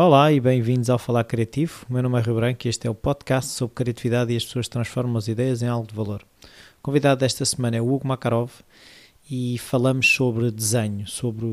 [0.00, 1.84] Olá e bem-vindos ao Falar Criativo.
[1.90, 4.44] O meu nome é Rio Branco e este é o podcast sobre criatividade e as
[4.44, 6.22] pessoas transformam as ideias em algo de valor.
[6.44, 8.52] O convidado desta semana é o Hugo Makarov
[9.28, 11.46] e falamos sobre desenho, sobre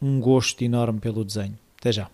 [0.00, 1.58] um gosto enorme pelo desenho.
[1.78, 2.10] Até já.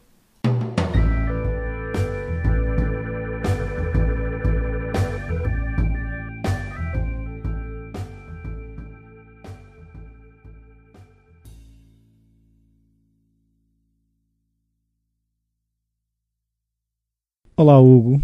[17.58, 18.20] Olá Hugo,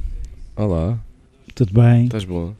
[0.54, 1.02] Olá,
[1.54, 2.04] tudo bem?
[2.04, 2.54] estás bom?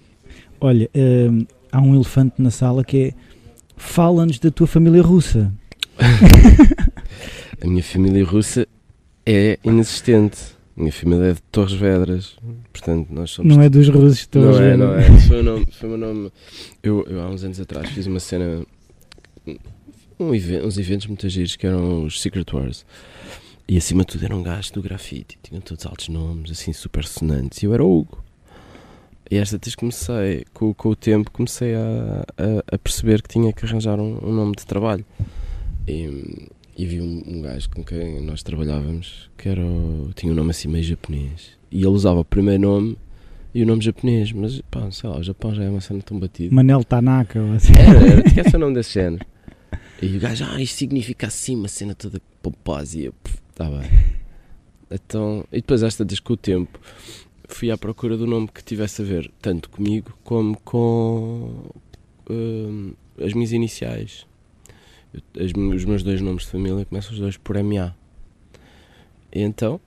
[0.59, 3.15] Olha, hum, há um elefante na sala que é
[3.77, 5.53] fala-nos da tua família russa.
[7.61, 8.67] A minha família russa
[9.27, 10.39] é inexistente.
[10.75, 12.37] A minha família é de Torres Vedras.
[12.73, 13.55] Portanto, nós somos.
[13.55, 14.59] Não é dos russos todos.
[14.59, 15.21] Não é, não é.
[15.29, 15.67] Foi o nome.
[15.71, 16.33] Foi o meu nome.
[16.83, 18.65] Eu, eu há uns anos atrás fiz uma cena.
[20.19, 22.87] Um, uns eventos muito giros que eram os Secret Wars.
[23.69, 25.39] E acima de tudo eram gajos do grafite.
[25.43, 27.63] Tinham todos altos nomes, assim, super sonantes.
[27.63, 28.23] E eu era o Hugo.
[29.31, 33.53] E esta vez comecei, com, com o tempo, comecei a, a, a perceber que tinha
[33.53, 35.05] que arranjar um, um nome de trabalho.
[35.89, 40.35] E, e vi um, um gajo com quem nós trabalhávamos que era o- tinha um
[40.37, 41.53] nome assim meio japonês.
[41.71, 42.99] E ele usava o primeiro nome
[43.55, 46.19] e o nome japonês, mas pá, sei lá, o Japão já é uma cena tão
[46.19, 46.55] batida.
[46.55, 47.41] Manel Tanaka.
[47.41, 47.73] ou assim.
[47.73, 49.25] Era, era, tinha esse nome desse género.
[50.03, 52.99] E o gajo, ah, isto significa assim, uma cena toda pomposa.
[52.99, 53.89] E eu, "Pff, tá bem.
[54.91, 56.79] Então, e depois, esta vez com o tempo,
[57.49, 61.71] fui à procura do nome que tivesse a ver tanto comigo como com
[62.29, 64.27] hum, as minhas iniciais.
[65.15, 67.95] Eu- as os meus dois nomes de família começam os dois por MA.
[69.35, 69.81] E então,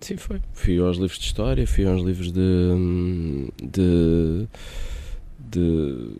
[0.00, 0.40] sim, foi.
[0.52, 2.40] Fui aos livros de história, fui aos livros de.
[2.40, 4.46] hum, de.
[5.38, 6.10] de.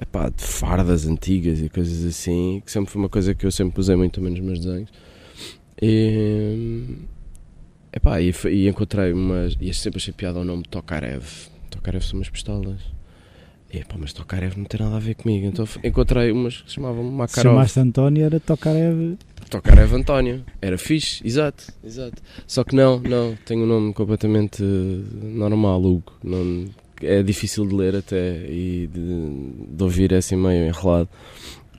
[0.00, 3.80] epá, de fardas antigas e coisas assim, que sempre foi uma coisa que eu sempre
[3.80, 4.90] usei muito também nos meus desenhos.
[5.80, 6.84] E.
[7.92, 9.56] epá, e, e encontrei umas.
[9.60, 11.24] E sempre achei piada ao nome Tokarev.
[11.70, 12.80] Tokarev são umas pistolas.
[13.72, 15.46] E, epá, mas Tokarev não tem nada a ver comigo.
[15.46, 17.54] Então encontrei umas que se chamavam Se Makarov.
[17.54, 19.18] chamaste António era Tokarev.
[19.50, 20.44] Tokarev António.
[20.60, 22.22] Era fixe, exato, exato.
[22.46, 26.12] Só que não, não, tenho um nome completamente eh, normal, Hugo.
[26.22, 26.66] Não,
[27.02, 31.08] é difícil de ler até e de, de ouvir é assim meio enrolado.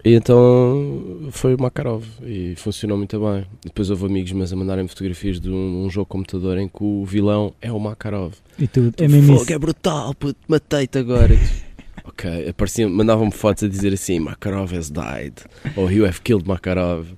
[0.07, 3.45] E então foi o Makarov e funcionou muito bem.
[3.65, 6.81] Depois houve amigos meus a mandarem fotografias de um, um jogo de computador em que
[6.81, 8.33] o vilão é o Makarov.
[8.57, 9.51] E tu, Tu, é mesmo fogo, isso.
[9.53, 11.35] é brutal, puto, matei-te agora.
[12.05, 12.55] ok,
[12.89, 15.33] mandavam-me fotos a dizer assim: Makarov has died,
[15.75, 17.09] ou you have killed Makarov.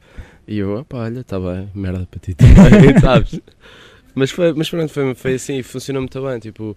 [0.48, 3.40] E eu, opa, olha, está bem, merda para ti também, sabes?
[4.16, 6.40] Mas, foi, mas pronto, foi, foi assim e funcionou muito bem.
[6.40, 6.76] Tipo,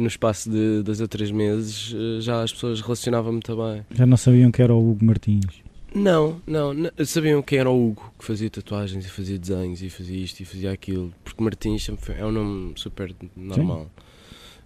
[0.00, 3.84] no espaço de dois ou três meses eh, já as pessoas relacionavam muito bem.
[3.92, 5.66] Já não sabiam que era o Hugo Martins.
[5.94, 9.88] Não, não, não, sabiam quem era o Hugo, que fazia tatuagens e fazia desenhos e
[9.88, 13.90] fazia isto e fazia aquilo, porque Martins é um nome super normal.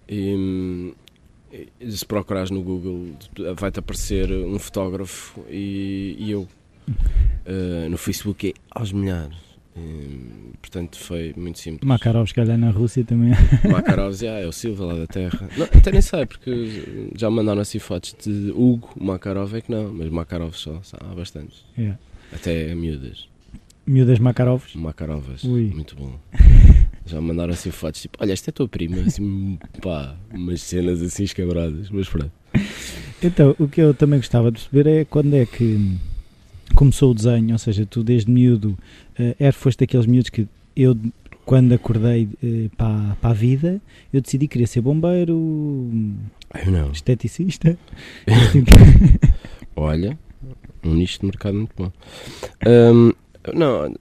[0.09, 0.93] E, hum,
[1.53, 3.15] e se procurares no Google,
[3.57, 6.49] vai-te aparecer um fotógrafo e, e eu.
[7.47, 9.50] Uh, no Facebook é aos milhares.
[9.77, 11.87] E, portanto, foi muito simples.
[11.87, 13.33] Makarov, se calhar na Rússia também.
[13.71, 15.49] Makarov, já, é o Silva lá da Terra.
[15.57, 19.93] Não, até nem sei, porque já mandaram assim fotos de Hugo, Makarov é que não,
[19.93, 21.65] mas Makarov só, só há bastantes.
[21.79, 21.95] É.
[22.33, 23.29] Até miúdas.
[23.87, 24.75] Miúdas Makarovs.
[24.75, 25.43] Macarovas.
[25.45, 25.71] Ui.
[25.75, 26.19] Muito bom.
[27.07, 31.03] Já mandaram assim fotos, tipo, olha, esta é a tua prima, assim, pá, umas cenas
[31.03, 32.31] assim escabradas, mas pronto.
[33.23, 35.99] Então, o que eu também gostava de perceber é quando é que
[36.75, 38.77] começou o desenho, ou seja, tu desde miúdo,
[39.19, 40.97] eh, er, foste daqueles miúdos que eu,
[41.45, 43.81] quando acordei eh, para, para a vida,
[44.13, 45.81] eu decidi que queria ser bombeiro,
[46.93, 47.79] esteticista.
[49.77, 50.19] Olha,
[50.85, 51.93] um nicho de mercado muito bom.
[52.67, 53.13] Ahm,
[53.55, 53.95] não,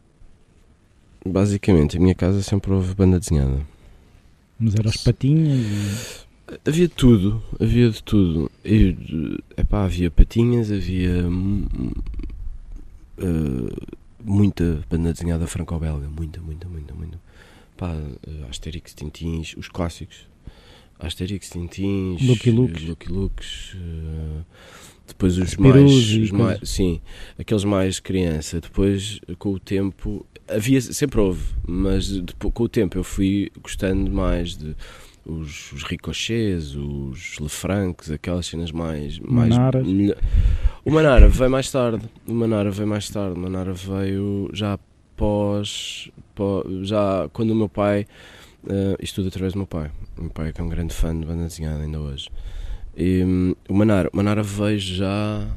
[1.26, 3.62] basicamente, a minha casa sempre houve banda desenhada.
[4.60, 5.60] Mas eram os patinhas
[6.26, 6.30] e...
[6.66, 8.52] Havia tudo, havia de tudo.
[8.66, 8.96] E,
[9.56, 11.24] epá, havia patinhas, havia
[13.20, 17.20] eh, muita banda desenhada franco-belga, muita, muita, muita, muita.
[17.78, 20.28] Pá, eh, Asterix, Tintins, os clássicos.
[21.00, 22.84] Asterix, Tintins, Lucky Lukes.
[22.84, 24.44] eh, Lucky Lukes, eh,
[25.08, 27.02] depois os mais, os mais, sim,
[27.38, 28.60] aqueles mais criança.
[28.60, 34.12] Depois, com o tempo, havia, sempre houve, mas depois, com o tempo eu fui gostando
[34.12, 34.76] mais de
[35.26, 39.20] os, os ricochets, os lefrancs, aquelas cenas mais.
[39.20, 39.86] mais Manaras.
[40.86, 42.06] O Manara veio mais tarde.
[42.28, 43.38] O Manara veio mais tarde.
[43.38, 44.80] O Manara veio já
[45.16, 46.10] pós.
[46.36, 48.06] pós- já quando o meu pai.
[48.68, 49.92] eh, isto tudo através do meu pai.
[50.18, 52.30] O meu pai é que é um grande fã de banda desenhada ainda hoje.
[52.98, 55.48] E, hum, o Manara, o Manara veio já.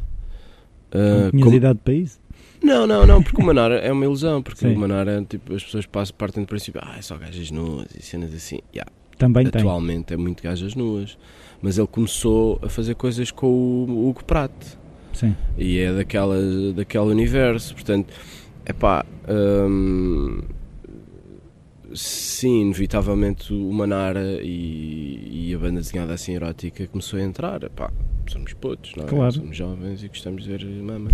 [0.95, 2.21] Não tinhas como- idade para isso?
[2.63, 4.75] Não, não, não, porque o Manar é uma ilusão, porque Sim.
[4.75, 7.89] o Manar é tipo, as pessoas passam, partem do princípio, ah, é só gajas nuas
[7.99, 8.61] e cenas assim.
[8.73, 8.89] Yeah,
[9.19, 9.61] Também tem.
[9.61, 11.17] atualmente é muito gajas nuas.
[11.61, 14.53] Mas ele começou a fazer coisas com o Hugo Pratt.
[15.13, 15.37] Sim.
[15.57, 16.37] E é daquela,
[16.75, 18.13] daquele universo, portanto,
[18.65, 19.05] é pá.
[19.29, 20.41] hum,
[21.95, 27.63] sim, inevitavelmente o Manara e, e a banda desenhada assim erótica começou a entrar.
[27.63, 27.93] Epá,
[28.29, 29.07] somos putos, não é?
[29.09, 29.33] Claro.
[29.35, 31.13] Somos jovens e gostamos de ver mamas.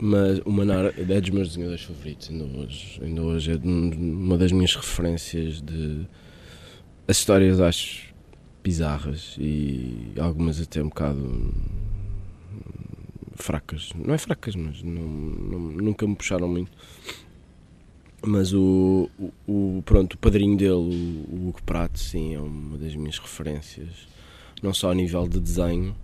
[0.00, 3.00] Mas o Manara é dos meus desenhadores favoritos, ainda hoje.
[3.02, 3.90] Ainda hoje é um-
[4.24, 6.06] uma das minhas referências de.
[7.08, 8.14] As histórias acho
[8.62, 11.50] bizarras e algumas até um bocado hum,
[13.34, 13.90] fracas.
[13.94, 16.70] Não é fracas, mas não, não- nunca me puxaram muito.
[18.26, 19.32] Mas o, o,
[19.78, 23.88] o- pronto, o padrinho dele, o, Hugo Prato, sim, é uma das minhas referências.
[24.62, 25.94] Não só a nível de desenho,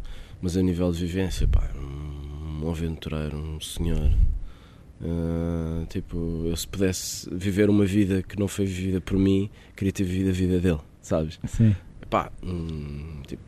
[0.40, 1.46] mas a nível de vivência.
[1.46, 4.12] Pá, um, um aventureiro, um senhor.
[5.02, 9.92] Ah, tipo, eu se pudesse viver uma vida que não foi vivida por mim, queria
[9.92, 11.38] ter vivido a vida dele, sabes?
[11.46, 11.74] Sim.
[12.10, 13.42] Pá, um tipo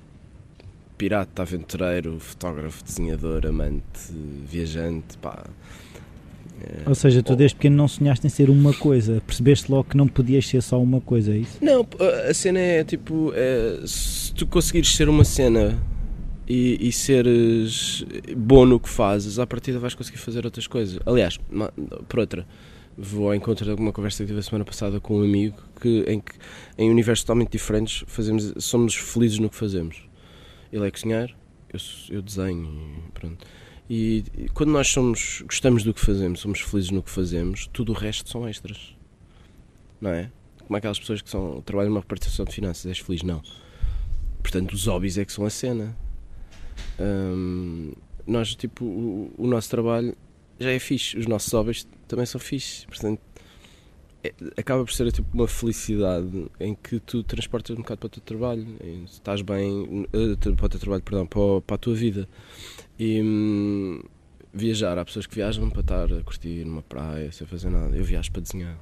[0.98, 3.82] pirata, aventureiro, fotógrafo, desenhador, amante,
[4.50, 5.44] viajante, pá.
[6.62, 9.96] É, Ou seja, tu desde pequeno não sonhaste em ser uma coisa, percebeste logo que
[9.96, 11.58] não podias ser só uma coisa, é isso?
[11.62, 11.86] Não,
[12.28, 15.78] a- cena é tipo, é, se tu conseguires ser uma cena
[16.48, 18.02] e, e seres
[18.34, 20.98] bom no que fazes, à partida vais conseguir fazer outras coisas.
[21.04, 21.38] Aliás,
[22.08, 22.46] por outra,
[22.96, 26.04] vou ao encontro de alguma conversa que tive a semana passada com um amigo que,
[26.08, 26.32] em que
[26.78, 30.02] em universos totalmente diferentes fazemos, somos felizes no que fazemos.
[30.72, 31.34] Ele é cozinheiro,
[31.72, 31.80] eu,
[32.16, 33.46] eu desenho e pronto.
[33.88, 37.92] E, e quando nós somos, gostamos do que fazemos, somos felizes no que fazemos, tudo
[37.92, 38.96] o resto são extras.
[40.00, 40.30] Não é?
[40.66, 43.22] Como aquelas pessoas que são, trabalham numa repartição de finanças, és feliz?
[43.22, 43.42] Não.
[44.42, 45.96] Portanto, os hobbies é que são a cena.
[46.98, 47.92] Hum,
[48.26, 50.16] nós, tipo, o, o nosso trabalho
[50.58, 52.86] já é fixe, os nossos hobbies também são fixe.
[52.86, 53.20] Portanto,
[54.24, 58.10] é- acaba por ser tipo uma felicidade em que tu transportas um bocado para o
[58.10, 58.66] teu trabalho,
[59.04, 62.28] estás bem eh, para o teu trabalho, perdão, para, para a tua vida.
[62.98, 64.02] E hum,
[64.52, 67.96] viajar, há pessoas que viajam para estar a curtir numa praia sem fazer nada.
[67.96, 68.78] Eu viajo para desenhar,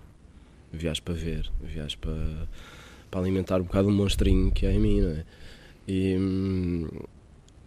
[0.73, 2.49] viajo para ver, viajo para,
[3.11, 5.25] para alimentar um bocado o monstrinho que é em mim, não é?
[5.87, 6.89] E, hum,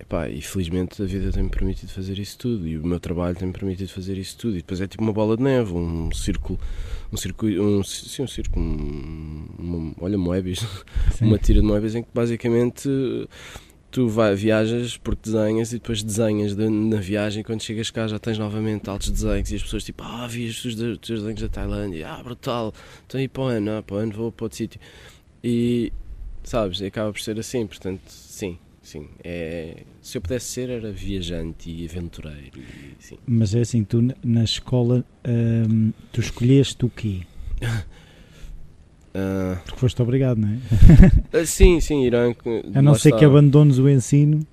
[0.08, 3.54] epá, e felizmente a vida tem-me permitido fazer isso tudo e o meu trabalho tem-me
[3.54, 4.54] permitido fazer isso tudo.
[4.56, 6.58] E depois é tipo uma bola de neve, um círculo,
[7.12, 10.60] um circuito, um, sim, um círculo, um, uma- olha, Moebius,
[11.18, 11.26] Sim.
[11.26, 12.90] uma tira de Moebius em que basicamente
[13.92, 18.20] tu vai, viajas porque desenhas e depois desenhas de- na viagem quando chegas cá já
[18.20, 21.42] tens novamente altos desenhos e as pessoas tipo, ah, vi os teus, os teus desenhos
[21.42, 22.74] da Tailândia, ah, brutal,
[23.06, 24.80] então aí para o ano, ah, para o ano vou para outro sítio.
[25.44, 25.92] E
[26.44, 28.58] sabes, acaba por ser assim, portanto, sim,
[28.88, 29.08] sim.
[29.24, 32.52] É, se eu pudesse ser, era viajante e aventureiro.
[32.58, 33.18] E, sim.
[33.28, 35.04] Mas é assim, tu na escola
[35.70, 37.22] hum, tu escolheste o quê?
[39.14, 40.58] Ah, Porque foste obrigado, não é?
[41.42, 42.34] ah, sim, sim, Irã.
[42.74, 43.20] A não ser está.
[43.20, 44.46] que abandones o ensino.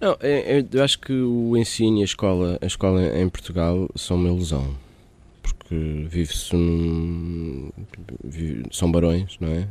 [0.00, 3.88] Não, é- é- eu acho que o ensino e a escola, a escola em Portugal
[3.94, 4.74] são uma ilusão.
[5.42, 7.70] Porque vive-se num.
[8.22, 9.66] vive- são barões, não é?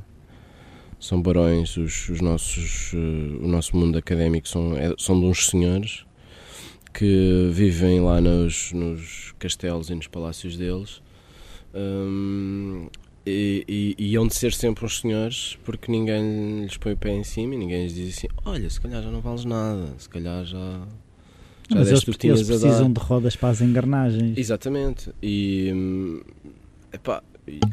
[0.99, 5.47] São barões, os, os nossos, eh, o nosso mundo académico são, é- são de uns
[5.47, 6.05] senhores
[6.93, 11.01] que vivem lá nos, nos castelos e nos palácios deles
[11.73, 12.87] hum,
[13.25, 17.11] e, e, e hão de ser sempre uns senhores porque ninguém lhes põe o pé
[17.13, 20.07] em cima e ninguém lhes diz assim: Olha, se calhar já não vales nada, se
[20.07, 20.57] calhar já.
[21.69, 24.37] já Mas eles, eles tinhas a dar." precisam de rodas para as engrenagens.
[24.37, 25.11] Exatamente.
[25.21, 26.21] E, hum,
[26.93, 27.21] epá,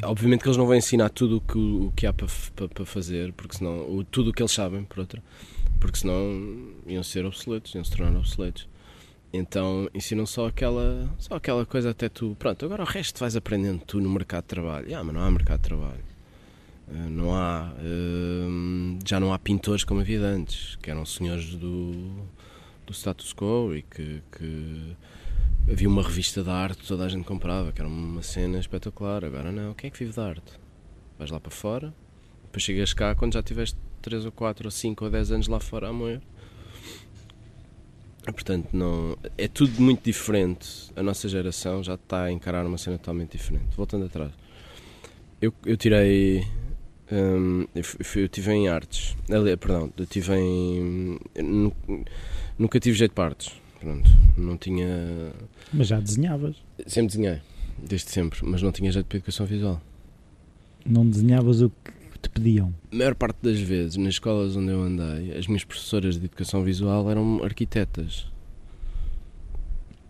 [0.03, 3.33] obviamente que eles não vão ensinar tudo que, o que há para, para, para fazer,
[3.33, 5.21] porque senão, o- tudo o que eles sabem, por outra,
[5.79, 8.67] porque senão iam ser obsoletos, iam se tornar obsoletos.
[9.31, 12.35] Então ensinam só aquela, só aquela coisa até tu.
[12.37, 14.95] Pronto, agora o resto vais aprendendo tu no mercado de trabalho.
[14.95, 16.03] Ah, mas não há mercado de trabalho.
[16.87, 17.73] Eh, Não há.
[17.83, 21.93] hum, já não há pintores como havia antes, que eram senhores do,
[22.85, 24.95] do status quo e que, que
[25.69, 29.23] havia uma revista de arte toda a gente comprava, que era uma cena espetacular.
[29.25, 30.51] Agora não, quem é que vive de arte?
[31.17, 31.93] Vais lá para fora,
[32.43, 35.59] depois chegas cá quando já tiveste 3 ou 4 ou 5 ou 10 anos lá
[35.59, 36.21] fora a moer.
[38.25, 40.89] Portanto, não, é tudo muito diferente.
[40.95, 43.75] A nossa geração já está a encarar uma cena totalmente diferente.
[43.75, 44.31] Voltando atrás,
[45.41, 46.47] eu, eu tirei.
[47.11, 47.83] hum, eu,
[48.15, 49.15] eu tive em artes.
[49.29, 51.19] Ali, perdão, eu tive em.
[51.35, 51.75] eu nu-
[52.57, 53.61] nunca tive jeito para artes.
[53.83, 55.33] Pronto, não tinha.
[55.73, 56.55] Mas já desenhavas.
[56.87, 57.41] Sempre desenhei,
[57.77, 59.81] desde sempre, mas não tinha jeito para educação visual.
[60.85, 62.73] Não desenhavas o que te pediam.
[62.89, 66.63] A maior parte das vezes, nas escolas onde eu andei, as minhas professoras de educação
[66.63, 68.31] visual eram arquitetas.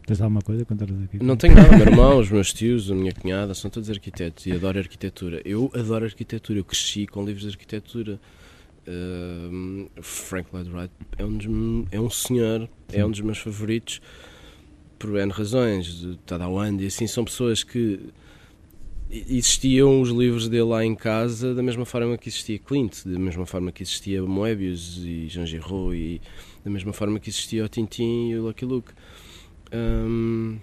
[0.06, 1.24] Tens alguma coisa a contar aqui?
[1.24, 4.52] Não tenho nada, meu irmão, os meus tios, a minha cunhada, são todos arquitetos e
[4.52, 5.42] adoro arquitetura.
[5.44, 8.20] Eu adoro arquitetura, eu cresci com livros de arquitetura.
[10.02, 11.48] Frank Lloyd Wright é um, dos,
[11.92, 14.02] é um senhor, é um dos meus favoritos
[15.00, 18.00] por N razões, de Tadawandi, assim, são pessoas que
[19.10, 23.46] existiam os livros dele lá em casa da mesma forma que existia Clint, da mesma
[23.46, 26.22] forma que existia Moebius e Jean Giraud e
[26.64, 28.92] da mesma forma que existia o Tintin e o Lucky Luke.
[29.72, 30.58] Um,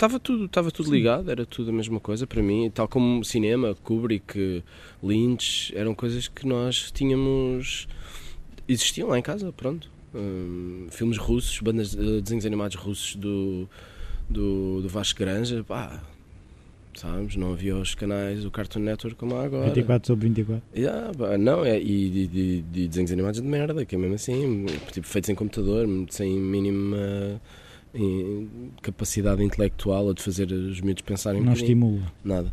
[0.00, 3.76] estava tudo, estava tudo ligado, era tudo a mesma coisa para mim, tal como cinema,
[3.84, 4.64] Kubrick,
[5.02, 7.86] Lynch, eram coisas que nós tínhamos
[8.66, 9.90] existiam lá em casa, pronto.
[10.14, 13.68] Um, filmes russos, bandas, uh, desenhos animados russos do,
[14.28, 16.02] do, do Vasco Granja, pá,
[16.94, 17.36] sabes?
[17.36, 19.66] Não havia os canais do Cartoon Network como há agora.
[19.66, 20.62] 24 sobre 24.
[20.74, 24.14] Yeah, pá, não, é, e de, de, de, desenhos animados de merda, que é mesmo
[24.14, 27.40] assim, tipo, feitos em computador, sem mínima
[28.82, 31.40] capacidade intelectual ou de fazer os miúdos pensarem.
[31.40, 32.12] Não estimula.
[32.24, 32.52] Nada.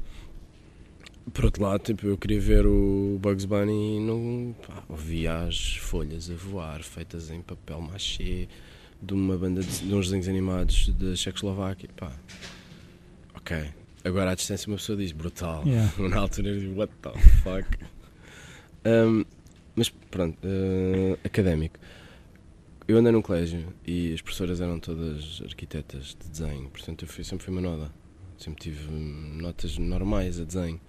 [1.34, 5.76] Por outro lado, tipo, eu queria ver o Bugs Bunny e não pá, via as
[5.76, 8.48] folhas a voar, feitas em papel machê,
[9.02, 11.90] de uma banda de, de uns desenhos animados da Checoslováquia.
[11.98, 12.14] Pá.
[13.36, 13.58] Ok.
[14.06, 15.64] Agora à distância uma pessoa diz brutal.
[15.66, 15.92] Yeah.
[16.10, 17.12] Na altura eu digo what the
[17.44, 17.68] fuck.
[18.88, 19.26] um,
[19.76, 21.78] mas pronto, uh, académico.
[22.88, 27.22] Eu andei num colégio e as professoras eram todas arquitetas de desenho, portanto eu fui,
[27.22, 27.92] sempre fui uma nota.
[28.38, 30.80] Sempre tive notas normais a desenho.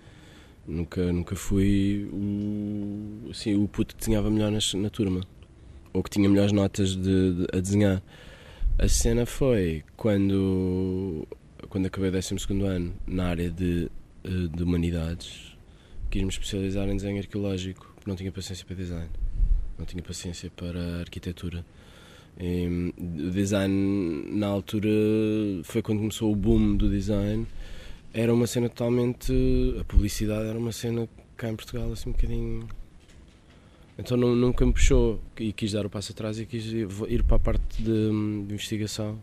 [0.65, 5.23] Nunca, nunca fui o, assim, o puto que desenhava melhor na, na turma.
[5.93, 8.01] Ou que tinha melhores notas de, de, a desenhar.
[8.79, 11.27] A cena foi quando,
[11.69, 13.91] quando acabei o 12 ano na área de,
[14.23, 15.57] eh, de humanidades,
[16.11, 19.09] quis me especializar em desenho arqueológico, porque não tinha paciência para design,
[19.79, 21.65] não tinha paciência para arquitetura.
[22.39, 24.89] E, o design, na altura,
[25.65, 27.47] foi quando começou o boom do design.
[28.13, 29.33] Era uma cena totalmente.
[29.81, 32.69] A publicidade era uma cena cá em Portugal, assim um bocadinho.
[33.99, 37.37] Então não, nunca me puxou e quis dar o passo atrás e quis ir para
[37.37, 38.09] a parte de,
[38.47, 39.19] de investigação,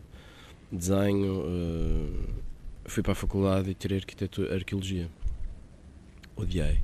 [0.70, 1.42] desenho.
[1.42, 2.44] Uh,
[2.84, 5.10] fui para a faculdade e tirei arquitetura, arqueologia.
[6.36, 6.82] Odiei.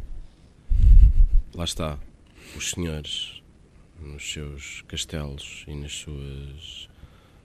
[1.54, 2.00] Lá está.
[2.56, 3.41] Os senhores
[4.02, 6.90] nos seus castelos e nas suas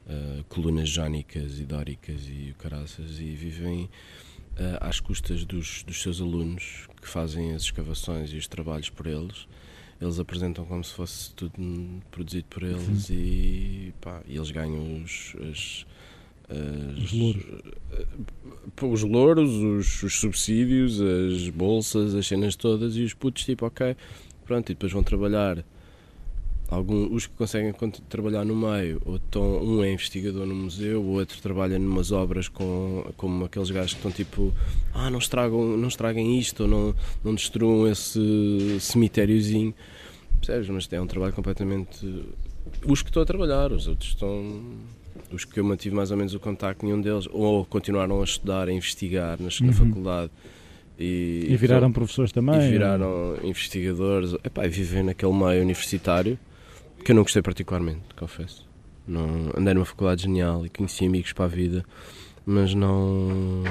[0.07, 6.21] uh, colunas jónicas e dóricas e caraças e vivem uh, às custas dos, dos seus
[6.21, 9.47] alunos que fazem as escavações e os trabalhos por eles.
[10.01, 11.53] Eles apresentam como se fosse tudo
[12.11, 15.87] produzido por eles e, pá, e eles ganham os, as,
[16.51, 17.45] as, os louros,
[18.83, 23.65] uh, os, louros os, os, subsídios, as bolsas, as cenas todas e os putos tipo,
[23.65, 23.97] ok,
[24.45, 25.65] pronto, e depois vão trabalhar
[26.69, 27.73] alguns os que conseguem
[28.09, 32.49] trabalhar no meio, ou estão, um é investigador no museu, o outro trabalha numas obras
[32.49, 34.53] com, como aqueles gajos que estão tipo,
[34.93, 36.95] ah, não estragam, não estraguem isto, ou não,
[37.25, 39.73] não destruam esse cemitériozinho.
[40.39, 40.69] Percebes?
[40.69, 42.25] Mas é um trabalho completamente.
[42.87, 44.63] Os que estou a trabalhar, os outros estão.
[45.33, 48.69] Os que eu mantive mais ou menos o contacto, nenhum deles, ou continuaram a estudar,
[48.69, 49.67] a investigar na, uhum.
[49.67, 50.31] na faculdade.
[50.99, 52.61] E, e viraram professores também?
[52.61, 53.49] E viraram ou...
[53.49, 54.35] investigadores.
[54.45, 56.39] Epá, e vivem naquele meio universitário
[57.05, 58.67] que eu não gostei particularmente, confesso.
[59.07, 61.85] Não, andei numa faculdade genial e conheci amigos para a vida,
[62.45, 63.63] mas não.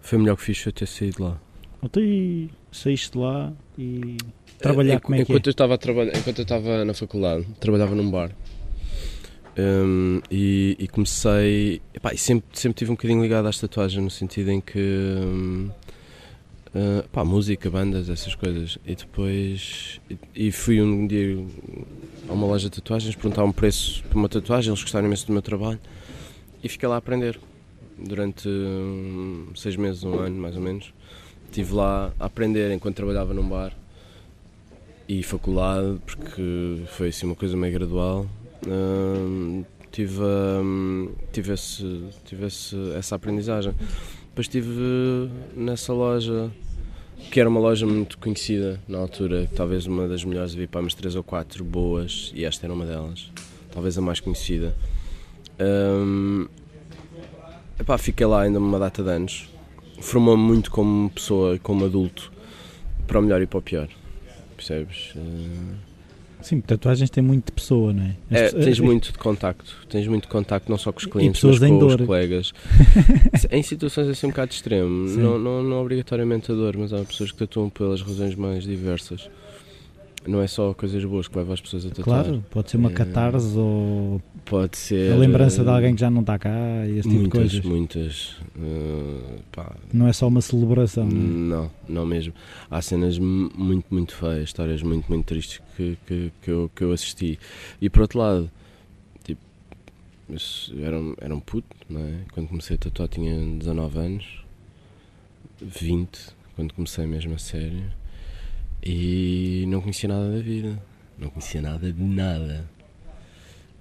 [0.00, 1.40] Foi melhor que fiz eu ter saído lá.
[1.82, 4.18] Então e saíste lá e
[4.58, 5.50] trabalhar é, como é enquanto que é?
[5.50, 8.30] Eu estava a trabalhar, enquanto eu estava na faculdade, trabalhava num bar.
[9.58, 11.82] Um, e, e, comecei.
[11.92, 14.78] Epá, e sempre, sempre tive um bocadinho ligado às tatuagens, no sentido em que.
[14.78, 15.70] Um,
[16.72, 18.78] Uh, pá, música, bandas, essas coisas.
[18.86, 20.00] E depois.
[20.08, 21.44] E, e, fui um dia
[22.30, 25.32] a uma loja de tatuagens, perguntar um preço para uma tatuagem, eles gostaram imenso do
[25.32, 25.80] meu trabalho
[26.62, 27.38] e fiquei lá a aprender.
[27.98, 30.94] Durante um, seis meses, um ano mais ou menos.
[31.46, 33.76] Estive lá a aprender enquanto trabalhava num bar
[35.08, 38.26] e faculdade, porque foi assim uma coisa meio gradual.
[38.64, 43.74] Uh, tive, um, tive, esse, tive essa aprendizagem.
[44.28, 46.50] Depois estive nessa loja,
[47.30, 50.94] que era uma loja muito conhecida na altura, talvez uma das melhores, vi para umas
[50.94, 53.30] 3 ou 4 boas, e esta era uma delas,
[53.72, 54.74] talvez a mais conhecida.
[55.60, 56.46] Um,
[57.78, 59.48] epá, fiquei lá ainda uma data de anos.
[60.00, 62.32] Formou-me muito como pessoa, como adulto,
[63.06, 63.88] para o melhor e para o pior.
[64.56, 65.12] Percebes?
[65.14, 65.89] Uh,
[66.42, 68.16] Sim, tatuagens têm muito de pessoa, não é?
[68.30, 71.58] é tens muito de contacto, tens muito de contacto não só com os clientes, mas
[71.58, 72.52] com os colegas.
[73.50, 77.30] em situações assim um bocado extremo, não, não, não obrigatoriamente a dor, mas há pessoas
[77.32, 79.28] que tatuam pelas razões mais diversas.
[80.26, 82.24] Não é só coisas boas que levam as pessoas a tatuar.
[82.24, 82.92] Claro, pode ser uma É.
[82.92, 85.12] catarse ou Pode ser.
[85.12, 86.50] a lembrança de eh, alguém que já não está cá
[86.86, 87.60] e esse tipo de coisas.
[87.64, 88.36] muitas.
[88.60, 91.06] eh, pá, Não é só uma celebração.
[91.06, 91.16] não
[91.56, 91.60] é?
[91.62, 92.34] Não, não mesmo.
[92.70, 96.84] Há cenas mu- muito, muito feias, histórias muito, muito tristes que, que, que, eu, que
[96.84, 97.38] eu assisti.
[97.80, 98.50] E por outro lado,
[99.24, 99.40] tipo,
[100.28, 102.12] eu era, um- era um puto, não é?
[102.34, 104.24] Quando comecei a tatuar tinha 19 anos,
[105.60, 106.18] 20,
[106.56, 107.84] quando comecei mesmo a sério,
[108.82, 110.82] e não conhecia nada da vida,
[111.18, 112.68] não conhecia nada de nada.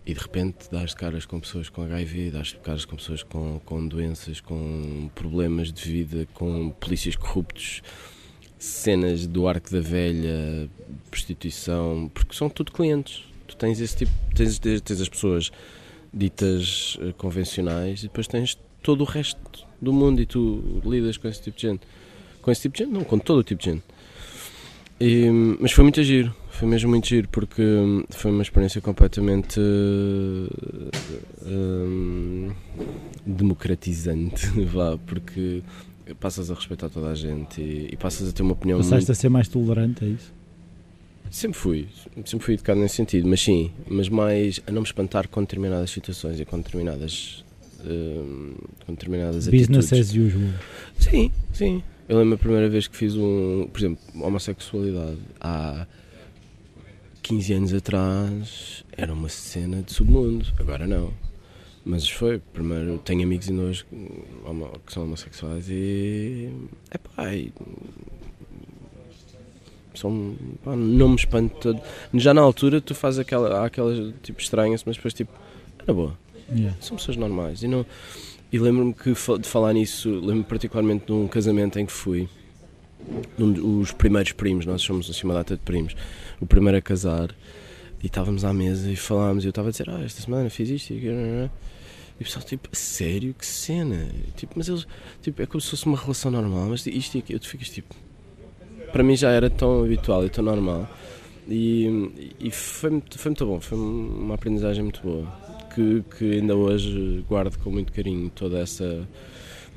[0.05, 3.87] E de repente dás caras com pessoas com HIV, dás caras com pessoas com, com
[3.87, 7.83] doenças, com problemas de vida, com polícias corruptos,
[8.57, 10.69] cenas do arco da velha,
[11.09, 13.23] prostituição, porque são tudo clientes.
[13.47, 15.51] Tu tens esse tipo, tens, tens as pessoas
[16.13, 19.39] ditas eh, convencionais e depois tens todo o resto
[19.81, 21.81] do mundo e tu lidas com esse tipo de gente.
[22.41, 22.93] Com esse tipo de gente?
[22.93, 23.83] Não, com todo o tipo de gente.
[24.99, 25.29] E,
[25.59, 30.89] mas foi muito giro, foi mesmo muito giro porque hum, foi uma experiência completamente eh,
[31.47, 32.49] hum,
[33.25, 35.63] democratizante, vá, porque
[36.19, 39.11] passas a respeitar toda a gente e, e passas a ter uma opinião Passaste muito
[39.11, 40.33] a ser mais tolerante, é isso?
[41.31, 41.87] Sempre fui,
[42.25, 45.91] sempre fui educado nesse sentido, mas sim, mas mais a não me espantar com determinadas
[45.91, 47.45] situações e com determinadas,
[47.85, 50.09] hum, com determinadas Business atitudes.
[50.09, 50.53] as usual.
[50.99, 51.83] Sim, sim.
[52.09, 55.85] Eu lembro a primeira vez que fiz um, por exemplo, homossexualidade há
[57.21, 61.13] 15 anos atrás era uma cena de submundo, agora não.
[61.85, 63.85] Mas foi, primeiro, tenho amigos ainda hoje
[64.87, 66.51] que são homossexuais e.
[66.89, 67.53] É pá, e,
[69.93, 71.81] são, pá, não me espanto todo.
[72.15, 75.31] Já na altura tu fazes aquela, aquelas tipo estranhas, mas depois tipo,
[75.77, 76.17] era boa
[76.51, 76.75] Yeah.
[76.81, 77.61] são pessoas normais.
[77.61, 77.85] E, não,
[78.51, 82.27] e lembro-me que de falar nisso, lembro-me particularmente de um casamento em que fui.
[83.39, 85.95] Um, os primeiros primos, nós somos assim uma data de primos,
[86.39, 87.33] o primeiro a casar,
[88.03, 90.69] e estávamos à mesa e falámos, e eu estava a dizer, ah, esta semana fiz
[90.69, 91.09] isto e
[92.19, 94.09] o pessoal, tipo, "A sério, que cena?
[94.35, 94.85] Tipo, mas eles,
[95.21, 97.95] tipo, é como se fosse uma relação normal, mas isto e aquilo, tu ficas tipo,
[98.91, 100.87] para mim já era tão habitual e tão normal,
[101.47, 106.55] e, e foi, muito- foi muito bom, foi uma aprendizagem muito boa que, que ainda
[106.55, 109.08] hoje guardo com muito carinho toda essa.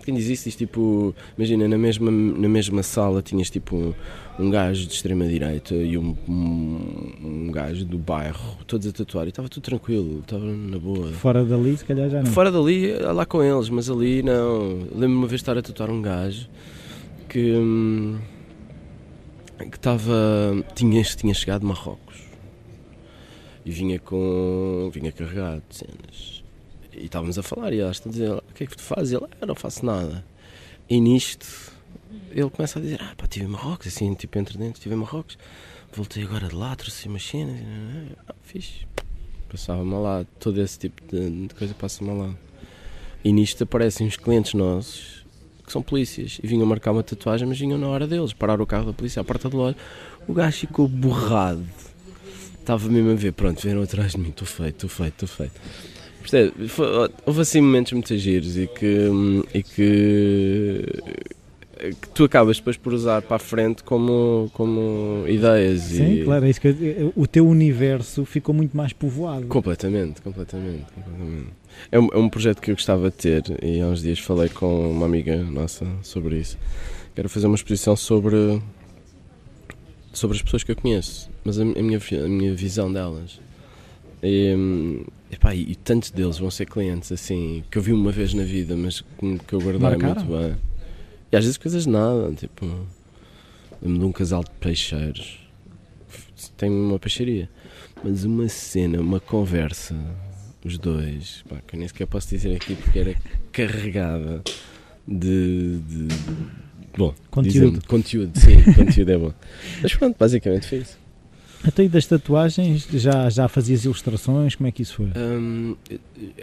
[0.05, 3.95] Quem diz isso diz tipo, imagina, na mesma, na mesma sala tinhas tipo um,
[4.37, 9.27] um gajo de extrema direita e um, um, um gajo do bairro, todos a tatuar,
[9.27, 11.13] e estava tudo tranquilo, estava na boa.
[11.13, 12.33] Fora dali, se calhar já não.
[12.33, 14.79] Fora dali, lá com eles, mas ali não.
[14.91, 16.49] Lembro-me uma vez de estar a tatuar um gajo
[17.29, 17.53] que.
[17.53, 18.19] hum,
[19.71, 20.13] que estava.
[20.75, 22.12] Tinha, tinha chegado de Marrocos
[23.65, 24.91] e vinha com.
[24.93, 26.45] vinha carregado de cenas.
[26.93, 29.13] E estávamos a falar e elas estão a dizer: O que é que tu fazes?
[29.13, 30.25] E ele: Eu não faço nada.
[30.89, 31.73] E nisto
[32.31, 34.99] ele começa a dizer: Ah, pá, estive em Marrocos, assim, tipo entre dentro, estive em
[34.99, 35.39] Marrocos,
[35.93, 37.61] voltei agora de lá, trouxe umas cenas.
[38.29, 38.87] Ah, fixe.
[39.49, 42.35] Passava-me lá, todo esse tipo de, de coisa passa-me lá.
[43.23, 45.23] E nisto aparecem uns clientes nossos
[45.65, 48.67] que são polícias e vinham marcar uma tatuagem, mas vinham na hora deles, pararam o
[48.67, 49.77] carro da polícia à porta do loja.
[50.27, 51.65] O gajo ficou borrado.
[52.63, 55.61] Estava mesmo a ver, pronto, vieram atrás de mim, estou feito, estou feito, estou feito.
[56.21, 56.69] Percebe?
[56.69, 59.09] Foi- Houve assim momentos muito giros e que,
[59.53, 60.87] e que,
[62.01, 65.81] que tu acabas depois por usar para a frente como, como ideias.
[65.81, 69.47] Sim, e, claro, é isso que eu- o teu universo ficou muito mais povoado.
[69.49, 71.49] Completamente, completamente, completamente.
[71.91, 74.49] É um, é um projeto que eu gostava de ter e há uns dias falei
[74.49, 76.57] com uma amiga nossa sobre isso.
[77.17, 78.63] Quero fazer uma exposição sobre
[80.13, 83.41] sobre as pessoas que eu conheço, mas a, a minha, a minha visão delas.
[84.23, 88.45] E, epá, e, tantos deles vão ser clientes assim, que eu vi uma vez na
[88.45, 90.25] vida, mas que, que eu guardei Marcaram?
[90.25, 90.57] muito bem.
[91.33, 92.67] E às vezes coisas de nada, tipo,
[93.81, 95.39] lembro de um casal de peixeiros,
[96.57, 97.49] tem uma peixaria,
[98.05, 99.97] mas uma cena, uma conversa,
[100.65, 103.17] os dois, pá, que eu nem sequer posso dizer aqui porque era
[103.51, 104.43] carregada
[105.07, 105.79] de.
[105.81, 106.62] de
[106.97, 107.53] bom, Conteúdo.
[107.53, 109.33] dizendo- conteúdo, sim, conteúdo é bom.
[109.83, 111.01] Mas pronto, basicamente foi isso.
[111.65, 114.57] Até aí das tatuagens, já, já fazias ilustrações?
[114.57, 115.07] Como é que isso foi?
[115.17, 115.77] Hum,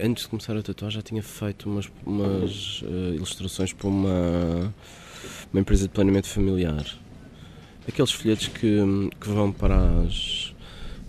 [0.02, 4.74] antes de começar a tatuar já tinha feito umas, umas eh, ilustrações para uma,
[5.52, 6.86] uma empresa de planeamento familiar.
[7.86, 8.78] Aqueles folhetos que,
[9.20, 10.54] que vão para as.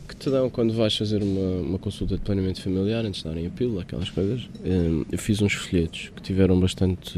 [0.09, 3.47] que te dão quando vais fazer uma, uma consulta de planeamento familiar, antes de darem
[3.47, 4.41] a pílula, aquelas coisas.
[4.65, 7.17] Hum, eu fiz uns folhetos que tiveram bastante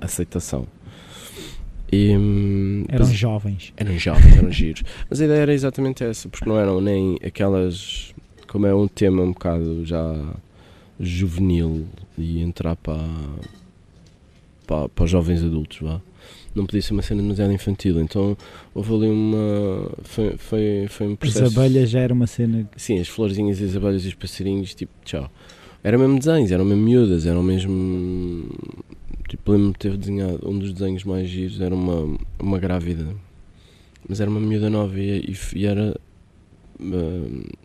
[0.00, 0.68] aceitação.
[1.92, 2.12] E,
[2.88, 3.72] Eram jovens.
[3.76, 4.82] eram jovens, eram giros.
[5.08, 8.14] Mas a ideia era exatamente essa, porque não eram nem aquelas.
[8.46, 10.34] Como é um tema um bocado já
[10.98, 11.86] juvenil
[12.18, 12.98] e entrar para,
[14.66, 16.00] para, para os jovens adultos, vá.
[16.54, 18.00] não podia ser uma cena demasiado infantil.
[18.00, 18.36] Então
[18.74, 19.90] houve ali uma.
[20.04, 21.58] Foi, foi, foi um As processo.
[21.60, 22.68] abelhas já era uma cena.
[22.76, 25.30] Sim, as florzinhas e as abelhas e os passarinhos, tipo, tchau.
[25.82, 28.46] Era mesmo desenhos, eram mesmo miúdas, eram mesmo.
[29.30, 33.14] Tipo, lembro-me de ter desenhado um dos desenhos mais giros, era uma, uma grávida.
[34.08, 35.96] Mas era uma miúda nova e, e, era.
[36.82, 37.56] ah,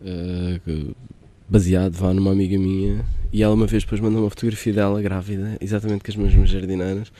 [0.00, 0.94] ah,
[1.46, 3.04] baseado vá numa amiga minha.
[3.30, 7.12] E ela uma vez depois mandou uma fotografia dela grávida, exatamente com as mesmas jardineiras.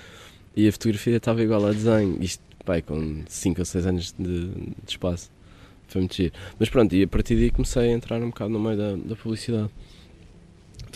[0.57, 4.49] E a fotografia estava igual ao desenho, isto pai, com 5 ou 6 anos de,
[4.49, 5.31] de espaço.
[5.89, 8.59] Foi muito giro, mas pronto, e a partir daí comecei a entrar um bocado no
[8.59, 9.69] meio da, da publicidade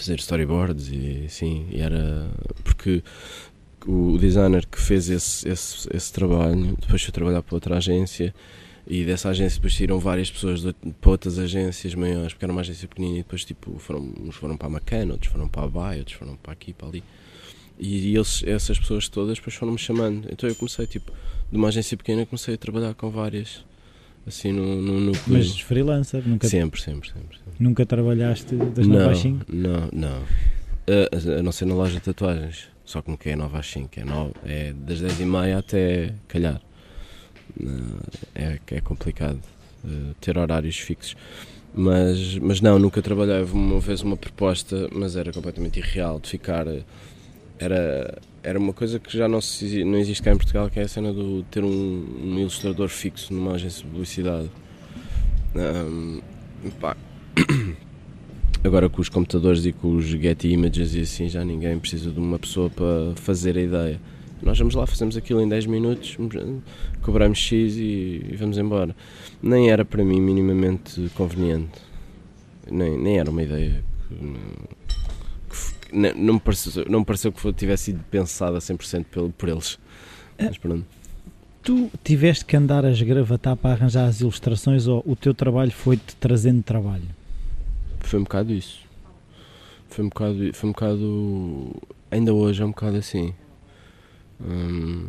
[0.03, 2.31] fazer storyboards e sim, e era
[2.65, 3.03] porque
[3.87, 8.35] o designer que fez esse, esse, esse trabalho depois foi trabalhar para outra agência
[8.87, 12.61] e dessa agência depois saíram várias pessoas de, para outras agências maiores, porque era uma
[12.61, 15.69] agência pequenina e depois tipo, foram, uns foram para a Macana, outros foram para a
[15.69, 17.03] Baia, outros foram para aqui, para ali.
[17.79, 20.29] E, e eles, essas pessoas todas depois foram-me chamando.
[20.31, 21.13] Então eu comecei, tipo,
[21.51, 23.65] de uma agência pequena, comecei a trabalhar com várias,
[24.27, 25.39] assim, no, no núcleo.
[25.39, 27.37] Mas freelancer, nunca, sempre, sempre, sempre.
[27.37, 27.53] sempre.
[27.59, 29.45] nunca trabalhaste das não, 9 às 5?
[29.49, 30.23] Não, não.
[30.89, 32.69] A, a não ser na loja de tatuagens.
[32.85, 36.15] Só que nunca é 9 às 5, é, 9, é das 10 e meia até
[36.29, 36.61] calhar.
[38.35, 39.41] É, é complicado
[39.85, 41.17] eh, ter horários fixos.
[41.75, 43.41] Mas, mas não, nunca trabalhei.
[43.41, 46.67] Houve uma vez uma proposta, mas era completamente irreal de ficar.
[47.59, 50.83] Era, era uma coisa que já não, se, não existe cá em Portugal, que é
[50.83, 51.69] a cena do ter um,
[52.23, 54.51] um ilustrador fixo numa agência de publicidade.
[55.55, 56.21] Ahm,
[56.81, 56.97] pá.
[58.63, 62.19] Agora com os computadores e com os Getty Images e assim, já ninguém precisa de
[62.19, 64.01] uma pessoa para fazer a ideia.
[64.43, 66.17] Nós vamos lá, fazemos aquilo em 10 minutos,
[67.01, 68.95] cobramos X e, e vamos embora.
[69.43, 71.81] Nem era para mim minimamente conveniente.
[72.71, 74.15] Nem, nem era uma ideia que,
[75.93, 79.79] ne- não, me pareceu, não me pareceu que tivesse sido pensada 100% pelo, por eles.
[80.39, 80.85] Mas pronto.
[81.63, 86.15] Tu tiveste que andar a esgravatar para arranjar as ilustrações ou o teu trabalho foi-te
[86.17, 87.05] trazendo trabalho?
[88.01, 88.81] Foi um bocado isso.
[89.89, 90.55] Foi um bocado.
[90.55, 91.77] Foi um bocado.
[92.11, 93.35] Ainda hoje é um bocado assim.
[94.41, 95.09] Hum,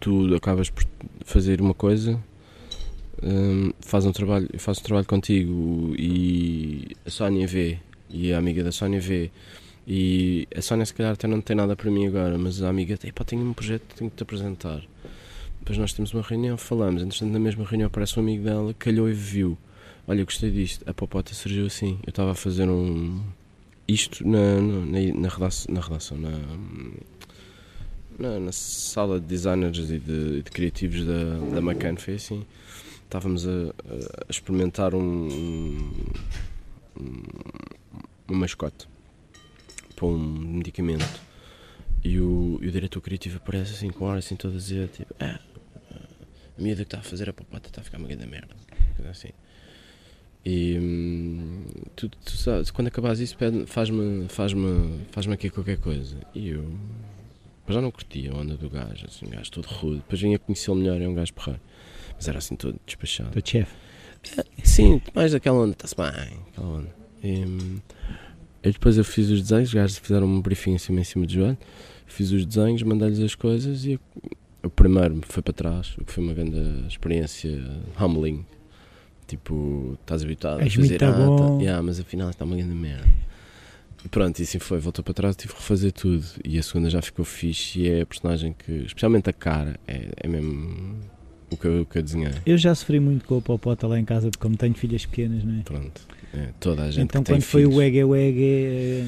[0.00, 0.84] tu acabas por
[1.24, 2.18] fazer uma coisa,
[3.22, 7.78] hum, faz um trabalho, faço um trabalho contigo e a Sónia vê,
[8.14, 9.30] e a amiga da Sónia vê,
[9.86, 12.98] e a Sónia se calhar até não tem nada para mim agora, mas a amiga,
[13.04, 14.82] epá, tenho um projeto tenho que te apresentar.
[15.58, 19.08] Depois nós temos uma reunião, falamos, entretanto na mesma reunião aparece um amigo dela, calhou
[19.08, 19.58] e viu.
[20.06, 20.88] Olha, eu gostei disto.
[20.88, 21.98] A popota surgiu assim.
[22.06, 23.22] Eu estava a fazer um.
[23.88, 25.28] Isto na, na,
[25.68, 26.30] na, redação, na
[28.18, 31.96] na, na, na sala de designers e de, de criativos da, da McCann.
[31.96, 32.44] Foi assim.
[33.04, 35.28] Estávamos a, a experimentar um,
[37.00, 37.22] um,
[38.28, 38.88] uma mascote
[39.94, 41.22] para um medicamento.
[42.02, 45.14] E o, e o diretor criativo aparece assim com ar assim todo a dizer tipo,
[45.18, 45.40] ah,
[46.58, 48.54] a miúda que está a fazer a popota está a ficar uma grande merda.
[49.08, 49.30] Assim.
[50.44, 51.64] E hum,
[51.96, 56.16] tu, tu sabes, quando acabares isso, faz-me faz-me faz aqui qualquer coisa.
[56.34, 56.70] E eu
[57.68, 59.96] já não curtia a onda do gajo, assim, um gajo todo rude.
[59.96, 61.60] Depois vinha conhecê-lo melhor, é um gajo porreiro.
[62.14, 63.30] Mas era assim todo despachado.
[63.30, 63.74] Teu chefe.
[64.62, 67.03] Sim, mais daquela onda, está-se bem, aquela onda.
[67.24, 67.80] E,
[68.62, 71.32] e depois eu fiz os desenhos, os gajos fizeram um briefing assim em cima do
[71.32, 71.58] joelho,
[72.06, 73.98] fiz os desenhos, mandei-lhes as coisas e
[74.62, 77.50] o primeiro foi para trás, o que foi uma grande experiência
[78.00, 78.44] humbling.
[79.26, 82.56] Tipo, estás habituado a És fazer muito ah, tá- bom." yeah, mas afinal está uma
[82.56, 83.08] grande merda.
[84.04, 86.26] E pronto, e assim foi, voltou para trás, tive que refazer tudo.
[86.44, 90.10] E a segunda já ficou fixe e é a personagem que, especialmente a cara, é,
[90.16, 90.98] é mesmo
[91.50, 92.32] o que, eu, o que eu desenhei.
[92.44, 95.42] Eu já sofri muito com a popota lá em casa, porque como tenho filhas pequenas,
[95.42, 95.62] não é?
[95.62, 97.76] Pronto, é, toda a gente Então quando foi filhos.
[97.76, 99.04] o Ege Wege,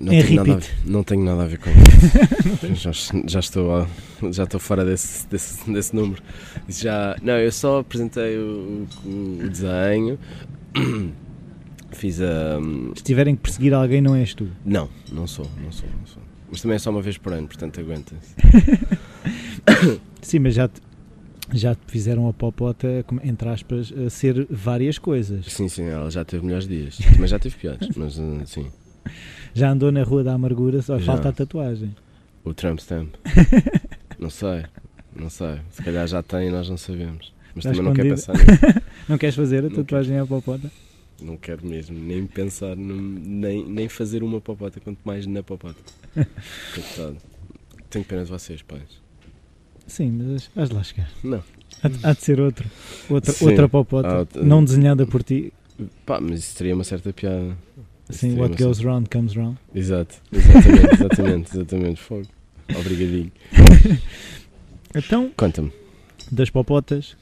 [0.00, 0.72] Não Em tenho, nada a, repeat.
[0.84, 1.70] ver- não tenho nada a ver com
[2.72, 2.74] isso.
[2.74, 2.90] já,
[3.26, 3.86] já, estou,
[4.32, 6.20] já estou fora desse, desse, desse número.
[6.68, 10.18] Já, não, eu só apresentei o, o- desenho,
[11.92, 12.58] fiz a.
[12.96, 14.48] se tiverem que perseguir alguém, não és tu.
[14.64, 16.22] Não, não sou, não sou, não sou.
[16.50, 18.34] Mas também é só uma vez por ano, portanto aguenta-se.
[20.22, 20.68] Sim, mas já
[21.54, 25.46] já fizeram a popota, entre aspas, ser várias coisas.
[25.46, 26.98] Sim, sim, ela já teve melhores dias.
[27.14, 28.70] Também já teve piores, mas uh, sim.
[29.54, 31.04] Já andou na Rua da Amargura, só Já.
[31.06, 31.94] falta a tatuagem.
[32.44, 33.14] O Trump Stamp.
[34.18, 34.64] não sei,
[35.14, 35.60] não sei.
[35.70, 37.32] Se calhar já tem e nós não sabemos.
[37.54, 38.48] Mas Está também não quero escondido.
[38.48, 38.82] pensar nisso.
[39.08, 40.68] Não queres fazer a Não tatuagem à popota?
[41.22, 45.78] Não quero mesmo nem pensar, nem, nem fazer uma popota, quanto mais na popota.
[46.74, 47.16] Coitado.
[47.88, 49.03] Tenho pena de vocês, pais.
[49.86, 51.10] Sim, mas vais lá chegar.
[51.22, 51.42] Não.
[51.82, 52.68] Há, de- há de ser outro.
[53.10, 53.46] Outra, Sim.
[53.46, 54.26] outra popota.
[54.34, 55.52] Ah, Não desenhada por ti.
[56.06, 57.56] Pá, mas isso teria uma certa piada.
[58.08, 59.56] Isso Sim, what goes round comes round.
[59.74, 62.00] certa- Exato, exatamente, exatamente, exatamente.
[62.00, 62.26] Fogo.
[62.78, 63.32] Obrigadinho.
[64.94, 65.72] Então, Conta-me.
[66.30, 67.16] das popotas,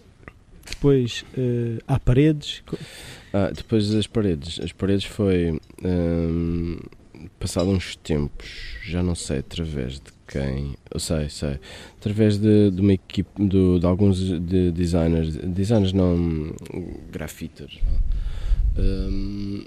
[0.69, 2.63] depois eh, há paredes.
[3.33, 4.61] Ah, depois das paredes.
[4.61, 5.59] As paredes foi.
[5.83, 6.79] hum,
[7.41, 10.75] passado uns tempos, já não sei através de quem.
[10.93, 11.59] Eu sei, sei.
[11.99, 15.37] Através de, de uma equipe, do- de alguns de designers.
[15.37, 16.55] Designers não.
[17.11, 17.79] grafiters.
[18.79, 19.65] Hum,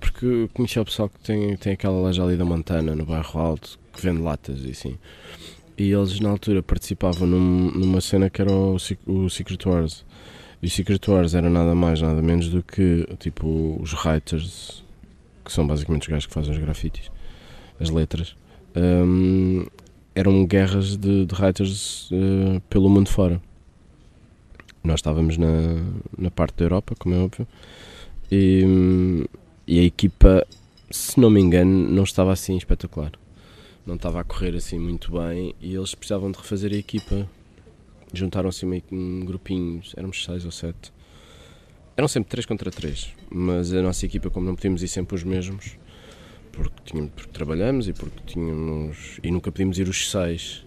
[0.00, 3.78] porque conheci o pessoal que tem, tem aquela loja ali da Montana, no bairro Alto,
[3.92, 4.98] que vende latas e assim.
[5.78, 8.76] E eles na altura participavam num- numa cena que era o,
[9.06, 10.04] o Secret Wars.
[10.62, 14.82] E o Secret Wars era nada mais, nada menos do que tipo os writers,
[15.44, 17.10] que são basicamente os gajos que fazem os grafites,
[17.78, 18.34] as letras.
[18.76, 19.66] Hum,
[20.14, 23.40] eram guerras de, de writers eh, pelo mundo fora.
[24.84, 25.48] Nós estávamos na,
[26.16, 27.46] na parte da Europa, como é óbvio,
[28.30, 29.26] e,
[29.66, 30.46] e a equipa,
[30.90, 33.12] se não me engano, não estava assim espetacular.
[33.84, 37.28] Não estava a correr assim muito bem e eles precisavam de refazer a equipa
[38.12, 40.92] juntaram-se meio que um grupinho, éramos seis ou sete.
[41.96, 45.24] Eram sempre três contra três, mas a nossa equipa, como não podíamos ir sempre os
[45.24, 45.78] mesmos,
[46.56, 49.20] porque, tínhamos, porque trabalhamos e porque tínhamos.
[49.22, 50.64] e nunca podíamos ir os seis.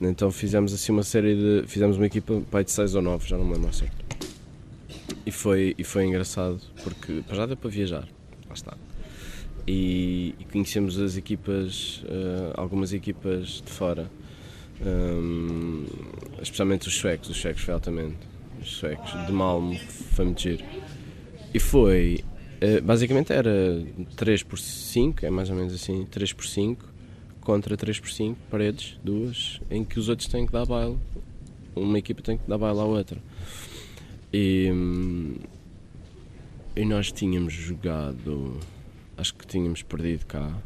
[0.00, 1.68] Então fizemos assim uma série de.
[1.68, 4.02] fizemos uma equipa pai de seis ou nove, já não me lembro certo.
[5.24, 8.08] E foi, e foi engraçado, porque para já deu para viajar,
[8.48, 8.76] lá está.
[9.68, 14.10] E, e conhecemos as equipas, eh, algumas equipas de fora.
[14.84, 15.86] Hum,
[16.40, 18.16] especialmente os suecos, os suecos foi altamente.
[18.60, 20.64] Os suecos de Malmo foi muito giro.
[21.54, 22.24] E foi,
[22.62, 26.86] eh, basicamente era 3 por 5, é mais ou menos assim, 3 por 5
[27.40, 30.96] contra 3 por 5 paredes, duas, em que os outros têm que dar baile.
[31.74, 33.18] Uma equipa tem que dar baile à outra.
[34.32, 35.34] E, hum,
[36.76, 38.60] e nós tínhamos jogado,
[39.16, 40.56] acho que tínhamos perdido cá.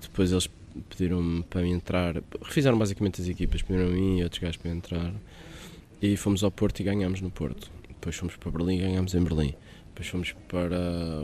[0.00, 0.48] Depois eles
[0.88, 2.22] pediram-me para entrar.
[2.40, 5.12] Refizeram basicamente as equipas, pediram a mim e outros gajos para entrar.
[6.00, 7.72] E fomos ao Porto e ganhámos no Porto.
[7.88, 9.54] Depois fomos para Berlim e ganhámos em Berlim.
[9.92, 10.78] Depois fomos para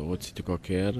[0.04, 0.94] outro sítio qualquer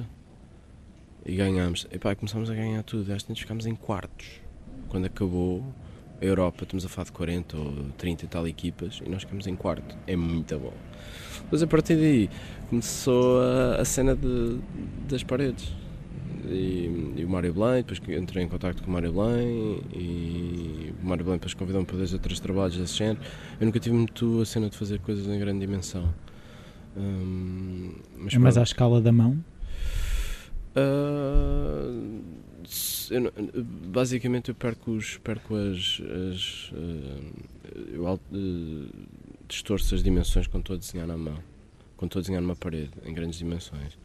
[1.25, 1.87] e ganhámos.
[1.93, 3.05] E pá, começámos a ganhar tudo.
[3.05, 4.41] Que nós ficámos em quartos.
[4.89, 5.63] Quando acabou
[6.21, 9.47] a Europa, estamos a falar de 40 ou 30 e tal equipas e nós ficamos
[9.47, 9.97] em quarto.
[10.07, 10.73] É muito bom.
[11.43, 12.31] Depois a partir daí
[12.71, 14.59] começou a, a cena de,
[15.07, 15.71] das paredes
[16.47, 20.93] e, e o Mário Belém, depois que entrei em contato com o Mário Belém e
[21.03, 23.21] o Mário Belém depois convidou-me para dois ou três trabalhos desse género.
[23.61, 26.13] Eu nunca tive muito a cena de fazer coisas em grande dimensão.
[26.97, 28.59] Hum, mas É mais pronto.
[28.59, 29.43] à escala da mão.
[32.65, 33.33] Se- eu
[33.65, 36.01] basicamente eu perco, os, perco as,
[36.33, 37.21] as ah,
[37.93, 38.89] eu eh,
[39.49, 41.39] distorço as dimensões quando estou a desenhar na mão.
[41.97, 43.97] Quando estou a desenhar numa parede em grandes dimensões.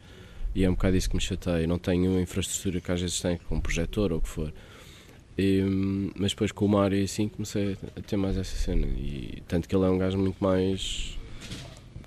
[0.54, 1.66] E é um bocado isso que me chateia.
[1.66, 4.52] Não tenho a infraestrutura que às vezes tem com um projetor ou o que for.
[5.36, 5.62] E,
[6.16, 8.86] mas depois com o Mário e assim comecei a ter mais essa cena.
[8.86, 11.18] E tanto que ele é um gajo muito mais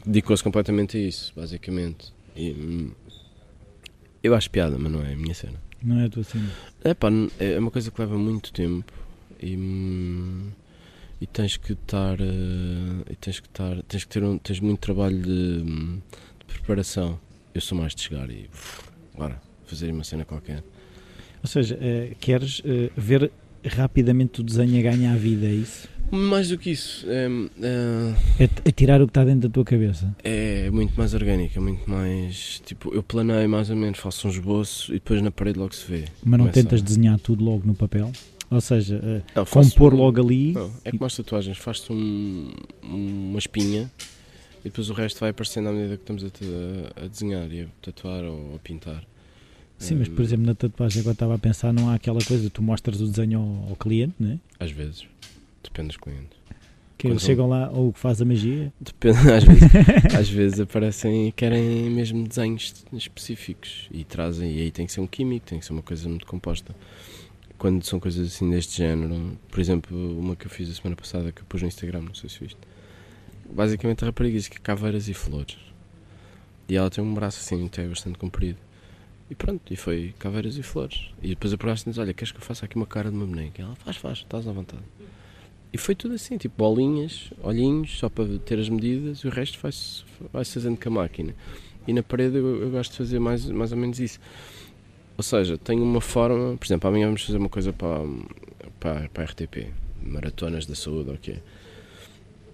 [0.07, 2.91] dedicou-se completamente a isso basicamente e, hum,
[4.23, 5.61] eu acho piada, mas não é a minha cena.
[5.81, 6.49] Não é a tua cena.
[6.83, 7.07] É pá,
[7.39, 8.91] é uma coisa que leva muito tempo
[9.41, 10.49] e, hum,
[11.21, 12.19] e tens que estar.
[12.19, 13.81] eh, e tens que estar.
[13.83, 15.99] Tens que ter um, tens muito trabalho de, hum,
[16.39, 17.19] de preparação.
[17.53, 18.49] Eu sou mais de chegar e.
[19.15, 20.63] Agora, fazer uma cena qualquer.
[21.41, 23.31] Ou seja, eh, queres eh, ver
[23.65, 25.87] rapidamente o desenho a ganhar vida, é isso?
[26.11, 27.27] Mais do que isso, é,
[28.39, 30.15] É, é tirar o que está dentro da tua cabeça.
[30.23, 32.61] é, é muito mais orgânico, é muito mais.
[32.65, 35.85] Tipo, eu planeio mais ou menos, faço um esboço e depois na parede logo se
[35.85, 36.05] vê.
[36.23, 38.11] Mas não Começa tentas a- desenhar tudo logo no papel?
[38.49, 40.53] Ou seja, eh, Não, compor um- logo ali.
[40.53, 43.91] Não, é como as tatuagens, faz-te um, uma espinha
[44.61, 47.65] e depois o resto vai aparecendo à medida que estamos a, a desenhar e a
[47.81, 49.03] tatuar ou a pintar.
[49.77, 52.49] Sim, mas por Hum, exemplo na tatuagem eu estava a pensar não há aquela coisa,
[52.49, 54.39] tu mostras o desenho ao, ao cliente, né?
[54.57, 55.05] Às vezes,
[55.63, 56.37] depende dos clientes.
[56.97, 58.73] que eles chegam lá ou que faz a magia.
[58.79, 64.71] Depende, às vezes, às vezes aparecem e querem mesmo desenhos específicos e trazem, e aí
[64.71, 66.75] tem que ser um químico, tem que ser uma coisa muito composta.
[67.57, 71.31] Quando são coisas assim deste género, por exemplo, uma que eu fiz a semana passada
[71.31, 72.59] que eu pus no Instagram, não sei se viste.
[73.49, 75.57] Basicamente a rapariga diz que caveiras e flores.
[76.69, 78.59] E ela tem um braço assim, até bastante comprido.
[79.29, 81.09] E pronto, e foi caveiras e flores.
[81.21, 83.61] E depois a diz: Olha, queres que eu faça aqui uma cara de uma boneca?
[83.61, 84.83] E ela faz, faz, estás à vontade.
[85.77, 89.59] E foi tudo assim, tipo bolinhas, olhinhos, só para ter as medidas e o resto
[89.61, 91.35] vai-se vai fazendo com a máquina.
[91.87, 94.19] E na parede eu, eu gosto de fazer mais, mais ou menos isso.
[95.15, 98.01] Ou seja, tenho uma forma, por exemplo, amanhã vamos fazer uma coisa para,
[98.79, 99.67] para, para a RTP,
[100.01, 101.37] maratonas da saúde, ok.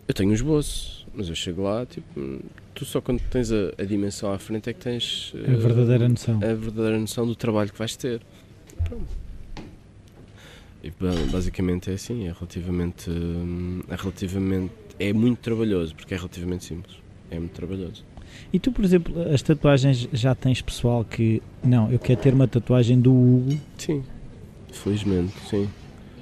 [0.06, 2.42] Eu tenho um esboço, mas eu chego lá, tipo,
[2.76, 6.10] tu só quando tens a, a dimensão à frente é que tens A eh, verdadeira
[6.10, 6.36] noção.
[6.44, 8.22] a verdadeira noção do trabalho que vais ter.
[8.84, 9.23] Pronto.
[10.84, 16.18] E ba- basicamente é assim, é relativamente, hum, é relativamente, é muito trabalhoso, porque é
[16.18, 16.98] relativamente simples,
[17.32, 18.04] é muito trabalhoso.
[18.52, 22.48] E tu, por exemplo, as tatuagens já tens pessoal que, não, eu quero ter uma
[22.48, 24.04] tatuagem do Hugo, Sim,
[24.72, 25.70] felizmente, sim.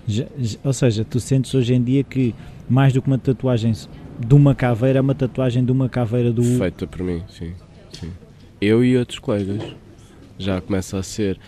[0.08, 0.28] já-
[0.63, 2.36] ou seja, tu sentes hoje em dia que
[2.69, 3.74] mais do que uma tatuagem
[4.19, 6.60] de uma caveira, é uma tatuagem de uma caveira do Hugo.
[6.60, 7.54] Feita por mim, sim,
[7.93, 8.12] sim.
[8.60, 9.63] Eu e outros colegas,
[10.38, 11.39] já começa a ser,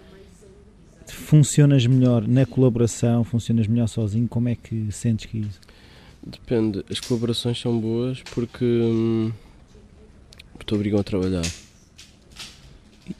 [1.13, 5.59] funcionas melhor na colaboração, funcionas melhor sozinho, como é que sentes que isso?
[6.25, 9.31] Depende, as colaborações são boas porque hum,
[10.65, 11.45] te obrigam a trabalhar.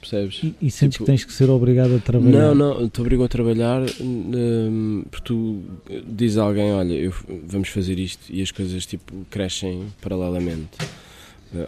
[0.00, 0.40] Percebes?
[0.42, 2.54] E, e sentes Tipo- que tens que ser obrigado a trabalhar?
[2.54, 5.62] Não, não, te obrigam a trabalhar hum, porque tu
[6.06, 7.14] diz a alguém, olha, eu-
[7.46, 10.76] vamos fazer isto e as coisas tipo crescem paralelamente.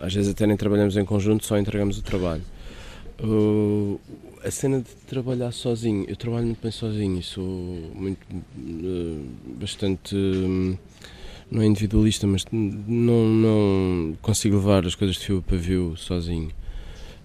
[0.02, 2.42] Às vezes até nem trabalhamos em conjunto, só entregamos o trabalho.
[3.22, 4.00] Uh,
[4.42, 7.44] a cena de trabalhar sozinho, eu trabalho muito bem sozinho sou
[7.94, 9.26] muito uh,
[9.60, 10.76] bastante hum,
[11.50, 16.50] não é individualista, mas não, não consigo levar as coisas de fio a pavio sozinho.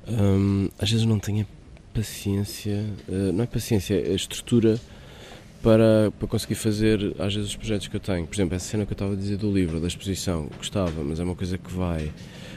[0.08, 1.47] Hum, às vezes não tenho
[1.93, 4.79] paciência, uh, não é paciência, é estrutura
[5.62, 8.25] para, para conseguir fazer às vezes os projetos que eu tenho.
[8.27, 11.19] Por exemplo, essa cena que eu estava a dizer do livro, da exposição, gostava, mas
[11.19, 12.12] é uma coisa que vai.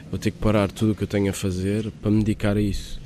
[0.09, 2.61] Vou ter que parar tudo o que eu tenho a fazer para me dedicar a
[2.61, 2.99] isso.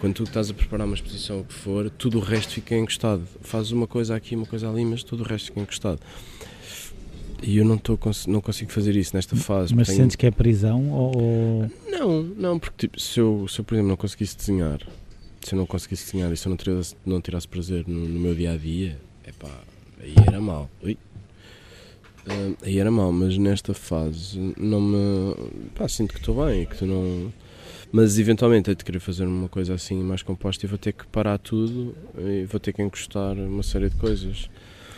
[0.00, 3.22] Quando tu estás a preparar uma exposição, o que for, tudo o resto fica encostado.
[3.42, 6.00] Fazes uma coisa aqui, uma coisa ali, mas tudo o resto fica encostado.
[7.42, 9.74] E eu não, cons- não consigo fazer isso nesta fase.
[9.74, 11.70] Mas tenho- sentes que é prisão ou...
[11.90, 14.80] não, não, porque tipo, se, eu, se eu, por exemplo, não conseguisse desenhar,
[15.42, 18.18] se eu não conseguisse desenhar e se eu não tirasse, não tirasse prazer no, no
[18.20, 19.50] meu dia a dia, epá,
[20.00, 20.70] aí era mal.
[20.82, 20.96] Ui.
[22.26, 25.34] Ah, aí era mal, mas nesta fase não me.
[25.74, 27.30] Pá, sinto que estou bem e que tu não.
[27.96, 31.06] Mas eventualmente hei de querer fazer uma coisa assim mais composta e vou ter que
[31.06, 34.50] parar tudo e vou ter que encostar uma série de coisas.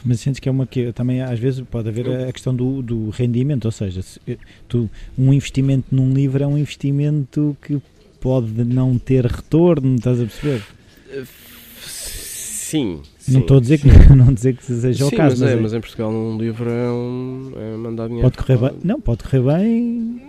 [0.02, 3.10] Mas sentes que é uma que também às vezes pode haver a questão do, do
[3.10, 7.82] rendimento, ou seja, se, eh, tu, um investimento num livro é um investimento que
[8.18, 10.62] pode não ter retorno, estás a perceber?
[11.82, 13.02] Sim.
[13.28, 15.58] não estou a dizer que não dizer que seja o Sim, caso, mas, é, mas,
[15.58, 18.30] é- mas em Portugal um livro é, um, é mandar dinheiro.
[18.30, 18.80] pode correr bem.
[18.82, 20.22] Não, pode correr bem.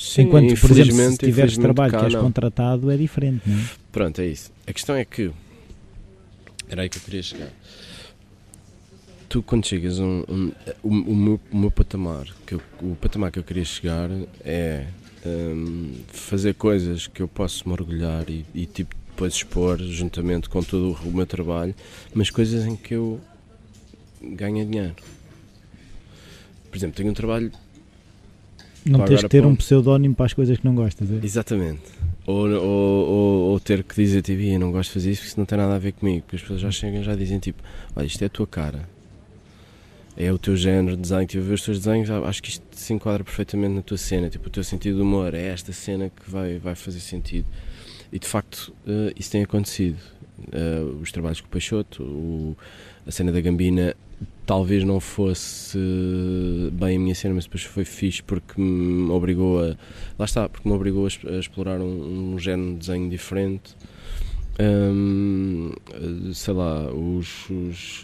[0.00, 2.22] Sim, enquanto, por exemplo, se tiveres trabalho cá que és não.
[2.22, 3.64] contratado é diferente, não é?
[3.92, 4.50] Pronto, é isso.
[4.66, 5.30] A questão é que.
[6.68, 7.50] Era aí que eu queria chegar.
[9.28, 10.24] Tu, quando chegas a um.
[10.28, 14.08] um- o, o meu, o meu patamar, que eu- o patamar que eu queria chegar
[14.44, 14.86] é.
[15.26, 20.62] hum, fazer coisas que eu posso me orgulhar e, e, tipo depois expor juntamente com
[20.62, 21.74] todo o meu trabalho,
[22.14, 23.20] mas coisas em que eu
[24.22, 24.94] ganho dinheiro.
[26.70, 27.52] Por exemplo, tenho um trabalho
[28.84, 31.10] Não tens que ter um pseudónimo para as coisas que não gostas.
[31.10, 31.24] É?
[31.24, 31.82] Exatamente.
[32.26, 35.20] Ou, ou, ou, ou ter que dizer, tipo, "Ih, eu não gosto de fazer isso
[35.20, 36.22] porque isso não tem nada a ver comigo.
[36.22, 37.62] Porque as pessoas já chegam e já dizem, tipo,
[37.94, 38.88] olha, isto é a tua cara.
[40.16, 41.26] É o teu género de desenho.
[41.26, 44.28] Tipo, a ver os teus desenhos, acho que isto se enquadra perfeitamente na tua cena.
[44.28, 47.46] Tipo, o teu sentido de humor é esta cena que vai, vai fazer sentido.
[48.12, 49.98] E de facto, eh, isso tem acontecido.
[50.40, 52.56] uh, os trabalhos com o Peixoto,
[53.06, 53.94] a cena da Gambina
[54.50, 55.78] talvez não fosse
[56.72, 59.76] bem a minha cena, mas depois foi fixe porque me obrigou a.
[60.18, 63.76] Lá está, porque me obrigou a, explorar um, um género de desenho diferente.
[64.58, 65.72] Um,
[66.34, 68.02] sei lá, os, os,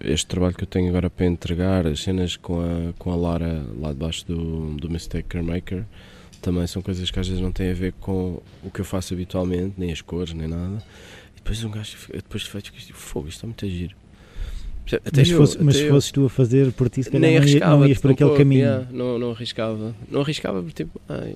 [0.00, 3.64] este trabalho que eu tenho agora para entregar, as cenas com a, com a Lara
[3.78, 5.86] lá debaixo do, do Mistake Maker,
[6.42, 9.14] também são coisas que às vezes não têm a ver com o que eu faço
[9.14, 10.82] habitualmente, nem as cores, nem nada.
[11.32, 14.03] E depois um gajo, depois de feito, tipo, fogo, isto está muito a giro.
[14.86, 17.38] Até mas, eu, fosse, mas se fosses tu a fazer por ti, se calhar não,
[17.38, 18.60] arriscava, não ias por aquele caminho.
[18.60, 19.94] Yeah, não, não arriscava.
[20.10, 21.00] Não arriscava porque tipo.
[21.08, 21.34] Ai,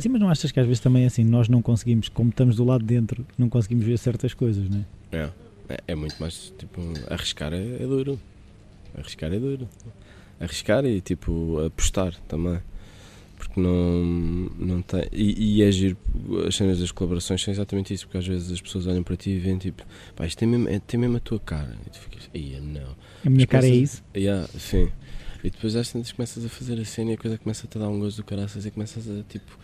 [0.00, 2.56] Sim, mas não achas que às vezes também é assim, nós não conseguimos, como estamos
[2.56, 5.16] do lado de dentro, não conseguimos ver certas coisas, não é?
[5.16, 5.30] É,
[5.68, 6.80] é, é muito mais tipo.
[7.10, 8.18] Arriscar é, é duro.
[8.96, 9.68] Arriscar é duro.
[10.40, 12.60] Arriscar e tipo apostar também
[13.36, 14.04] porque não,
[14.58, 15.06] não tem.
[15.12, 15.96] E, e é giro,
[16.46, 19.30] as cenas das colaborações são exatamente isso, porque às vezes as pessoas olham para ti
[19.30, 19.84] e veem tipo,
[20.14, 21.76] pá, isto tem mesmo, é, tem mesmo a tua cara.
[21.86, 22.96] E tu ficas, ia, não.
[23.24, 24.02] A minha cara é isso?
[24.16, 24.90] Yeah, sim.
[25.44, 27.78] E depois às vezes começas a fazer a cena e a coisa começa a te
[27.78, 29.58] dar um gozo do caraças e começas a tipo,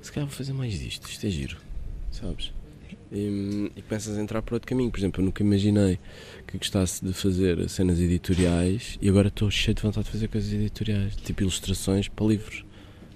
[0.00, 1.56] se calhar vou fazer mais disto, isto é giro,
[2.10, 2.52] sabes?
[3.10, 4.90] E, e começas a entrar por outro caminho.
[4.90, 5.98] Por exemplo, eu nunca imaginei
[6.46, 10.52] que gostasse de fazer cenas editoriais e agora estou cheio de vontade de fazer coisas
[10.52, 12.64] editoriais, tipo ilustrações para livros.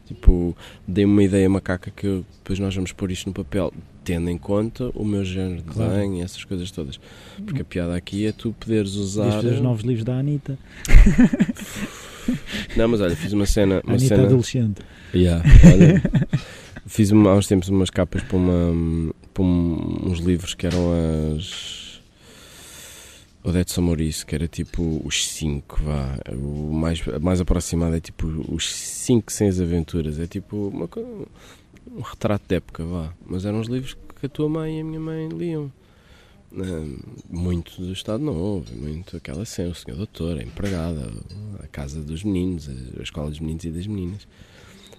[0.07, 3.73] Tipo, dei-me uma ideia macaca que depois nós vamos pôr isto no papel,
[4.05, 5.93] tendo em conta o meu género de claro.
[5.93, 7.01] desenho e essas coisas todas.
[7.45, 9.45] Porque a piada aqui é tu poderes usar.
[9.45, 10.59] os novos livros da Anitta.
[12.77, 13.81] Não, mas olha, fiz uma cena.
[13.85, 14.27] Uma Anitta cena...
[14.27, 14.83] adolescente.
[15.15, 16.03] Yeah, olha,
[16.87, 20.93] fiz uma, há uns tempos umas capas para, uma, para um, uns livros que eram
[21.37, 21.86] as
[23.47, 26.19] Odete Samourice, que era tipo os 5, vá.
[26.33, 30.19] O mais, mais aproximado é tipo os 5 sem as aventuras.
[30.19, 30.89] É tipo uma,
[31.97, 33.15] um retrato de época, vá.
[33.25, 35.71] Mas eram os livros que a tua mãe e a minha mãe liam.
[37.31, 41.13] Muito do Estado Novo, muito aquela cena, o Senhor Doutor, a empregada,
[41.63, 42.69] a casa dos meninos,
[42.99, 44.27] a escola dos meninos e das meninas.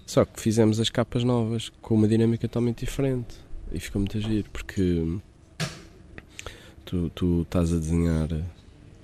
[0.06, 3.36] Só que fizemos as capas novas com uma dinâmica totalmente diferente
[3.70, 5.04] e ficou muito a giro, porque
[6.88, 8.28] tu, tu estás a desenhar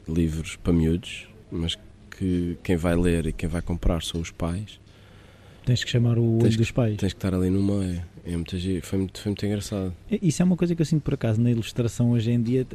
[0.08, 1.76] livros para miúdos, mas
[2.10, 4.80] que quem vai ler e quem vai comprar são os pais.
[5.66, 6.96] Tens que chamar o olho dos pais.
[6.96, 8.02] Tens que estar ali no meio.
[8.24, 9.92] É muito, foi, muito, foi muito engraçado.
[10.10, 12.66] Isso é uma coisa que eu sinto por acaso na ilustração hoje em dia.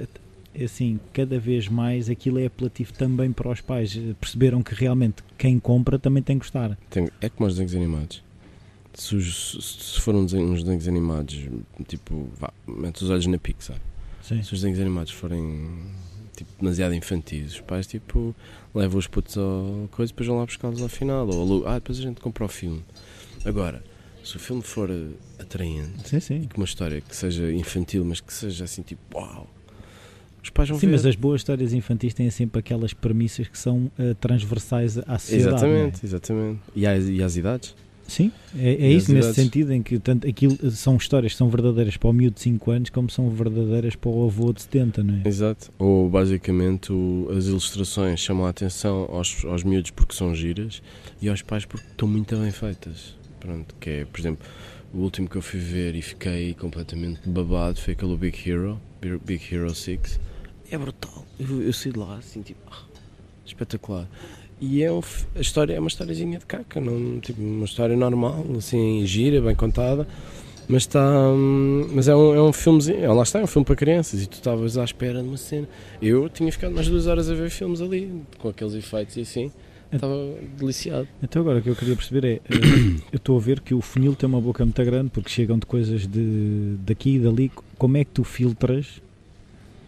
[0.53, 3.97] É assim, cada vez mais aquilo é apelativo também para os pais.
[4.19, 6.77] Perceberam que realmente quem compra também tem que gostar.
[6.89, 8.23] Tem, é como os desenhos animados.
[8.93, 11.47] Se, se, foram uns desenhos animados,
[11.87, 13.79] tipo, vá, mete os olhos na Pixar.
[14.21, 14.41] Sim.
[14.43, 15.69] Se os desenhos animados forem
[16.35, 18.35] tipo, demasiado infantis, os pais tipo,
[18.73, 21.27] levam os putos ao coisa e depois vão lá buscá-los ao final.
[21.27, 22.83] Ou ah, depois a gente compra o filme.
[23.45, 23.83] Agora,
[24.23, 24.89] se o filme for
[25.39, 26.41] atraente sim, sim.
[26.43, 29.47] e com uma história que seja infantil, mas que seja assim tipo, uau,
[30.41, 30.93] os pais vão Sim, ver.
[30.93, 35.55] mas as boas histórias infantis têm sempre aquelas premissas que são uh, transversais à sociedade.
[35.55, 36.05] Exatamente, é?
[36.05, 36.59] exatamente.
[36.75, 37.75] E às, e às idades?
[38.09, 41.95] Sim, é, é isso nesse sentido em que tanto, aquilo são histórias que são verdadeiras
[41.95, 45.21] para o miúdo de 5 anos como são verdadeiras para o avô de 70, não
[45.23, 45.27] é?
[45.27, 45.71] Exato.
[45.77, 50.81] Ou basicamente o, as ilustrações chamam a atenção aos, aos miúdos porque são giras
[51.21, 53.15] e aos pais porque estão muito bem feitas.
[53.39, 54.45] Pronto, que é, por exemplo,
[54.93, 58.81] o último que eu fui ver e fiquei completamente babado foi aquele Big Hero,
[59.23, 60.19] Big Hero 6.
[60.71, 61.25] É brutal.
[61.39, 62.83] Eu, eu saí de lá assim, tipo, ah,
[63.45, 64.07] espetacular.
[64.61, 65.01] E é, um,
[65.35, 69.55] a história é uma historiazinha de caca, não, tipo, uma história normal, assim, gira, bem
[69.55, 70.05] contada,
[70.67, 71.01] mas está.
[71.93, 74.27] Mas é um, é um filmezinho, é, lá está, é um filme para crianças e
[74.27, 75.67] tu estavas à espera de uma cena.
[76.01, 79.51] Eu tinha ficado mais duas horas a ver filmes ali, com aqueles efeitos e assim.
[79.91, 80.13] Estava
[80.55, 81.07] deliciado.
[81.23, 82.41] Então agora o que eu queria perceber é, eh,
[83.11, 85.65] eu estou a ver que o funil tem uma boca muito grande porque chegam de
[85.65, 87.51] coisas de, daqui e dali.
[87.75, 89.01] Como é que tu filtras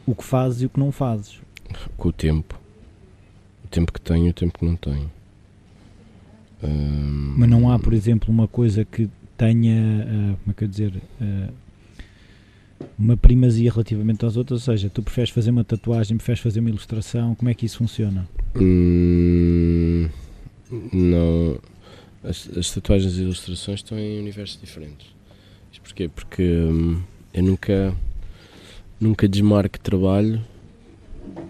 [0.07, 1.39] o que fazes e o que não fazes?
[1.97, 2.60] Com o tempo
[3.71, 5.09] tempo que tenho e o tempo que não tenho.
[7.37, 10.93] Mas não há, por exemplo, uma coisa que tenha, uh, como é que eu dizer,
[11.19, 11.53] uh,
[12.97, 14.67] uma primazia relativamente às outras?
[14.67, 17.33] Ou seja, tu preferes fazer uma tatuagem, preferes fazer uma ilustração?
[17.33, 18.27] Como é que isso funciona?
[18.55, 20.07] Hum,
[20.93, 21.59] não.
[22.23, 25.07] As, as, tatuagens e ilustrações estão em universos diferentes.
[25.71, 26.07] Isto porquê?
[26.07, 27.01] Porque hum,
[27.33, 27.95] eu nunca,
[28.99, 30.39] nunca desmarco trabalho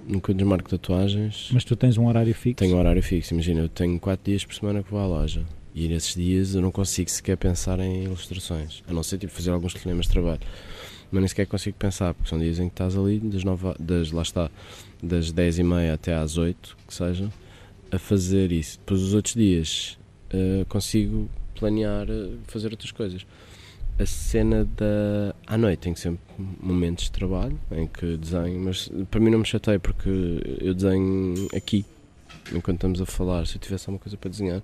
[0.07, 1.49] nunca desmarco tatuagens.
[1.53, 2.57] Mas tu tens um horário fixo?
[2.57, 5.45] Tenho um horário fixo, imagina, eu tenho 4 dias por semana que vou à loja.
[5.73, 9.51] E nesses dias eu não consigo sequer pensar em ilustrações, a não ser tipo fazer
[9.51, 10.41] alguns telefonemas de trabalho.
[11.11, 14.11] Mas nem sequer consigo pensar, porque são dias em que estás ali das, 9, das
[14.11, 14.49] lá está,
[15.01, 17.29] das 10 e meia até às 8, que seja,
[17.91, 18.79] a fazer isso.
[18.79, 19.97] Depois os outros dias
[20.33, 23.25] uh, consigo planear uh, fazer outras coisas.
[23.99, 25.35] A cena da.
[25.45, 26.21] À noite tenho sempre
[26.59, 30.09] momentos de trabalho em que desenho, mas para mim não me chatei porque
[30.59, 31.85] eu desenho aqui,
[32.53, 33.45] enquanto estamos a falar.
[33.45, 34.61] Se eu tivesse alguma coisa para desenhar,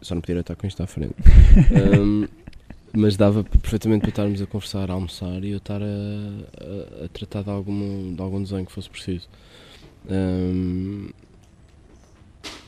[0.00, 1.14] só não podia estar com isto à frente.
[2.00, 2.26] um,
[2.92, 7.08] mas dava perfeitamente para estarmos a conversar, a almoçar e eu estar a, a, a
[7.08, 9.28] tratar de algum, de algum desenho que fosse preciso.
[10.08, 11.10] Um,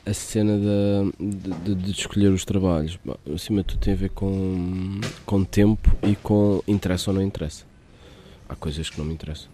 [0.04, 2.98] a cena de, de, de, escolher os trabalhos,
[3.32, 7.64] acima de tudo tem a ver com, com tempo e com interessa ou não interessa.
[8.48, 9.48] Há coisas que não me interessam.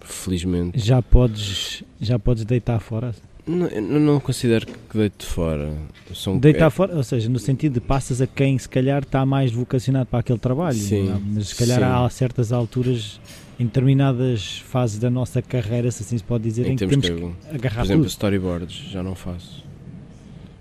[0.00, 0.78] Felizmente.
[0.78, 3.14] Já podes, já podes deitar fora?
[3.46, 3.68] Não,
[4.00, 5.72] não considero que deite fora.
[6.14, 9.24] São, deitar é, fora, ou seja, no sentido de passas a quem se calhar está
[9.24, 10.76] mais vocacionado para aquele trabalho.
[10.76, 11.20] Sim, não?
[11.20, 11.84] mas se calhar sim.
[11.84, 13.20] há certas alturas
[13.58, 17.08] em determinadas fases da nossa carreira, se assim se pode dizer, em, em que temos
[17.08, 18.10] que, que agarrar Por exemplo, tudo.
[18.10, 19.63] storyboards já não faço.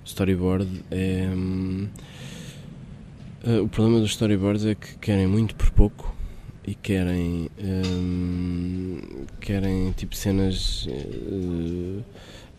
[0.05, 1.27] Storyboard é.
[3.45, 6.15] Uh, o problema dos storyboards é que querem muito por pouco
[6.65, 7.49] e querem.
[7.59, 8.99] Hum,
[9.39, 10.85] querem tipo cenas.
[10.87, 12.03] Uh,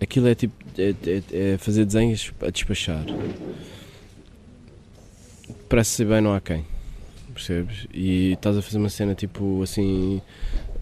[0.00, 0.54] aquilo é tipo.
[0.78, 3.04] É, é, é, fazer desenhos a despachar.
[5.68, 6.64] Parece ser bem, não há quem.
[7.32, 7.86] Percebes?
[7.92, 10.22] E estás a fazer uma cena tipo assim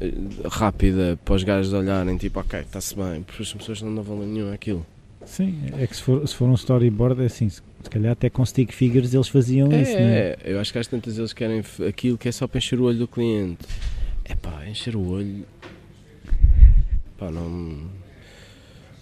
[0.00, 0.12] eh,
[0.50, 4.26] rápida para os gajos olharem, tipo, ok, está-se bem, porque as pessoas não dão valor
[4.26, 4.84] nenhum àquilo.
[5.24, 8.44] Sim, é que se for, se for um storyboard, é assim, se, calhar até com
[8.44, 10.36] stick figures eles faziam é, isso, não é?
[10.44, 12.98] Eu acho que às tantas eles querem aquilo que é só para encher o olho
[12.98, 13.64] do cliente.
[14.24, 15.44] É pá, encher o olho.
[17.18, 17.90] Pá, não.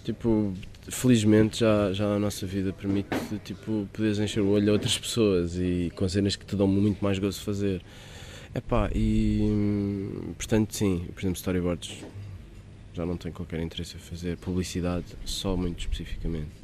[0.03, 0.53] Tipo,
[0.89, 3.09] felizmente já, já a nossa vida permite
[3.43, 7.03] tipo, poderes encher o olho a outras pessoas e com cenas que te dão muito
[7.03, 7.81] mais gozo de fazer.
[8.53, 12.03] É pá, e portanto, sim, por exemplo, storyboards
[12.93, 16.61] já não tenho qualquer interesse em fazer publicidade, só muito especificamente.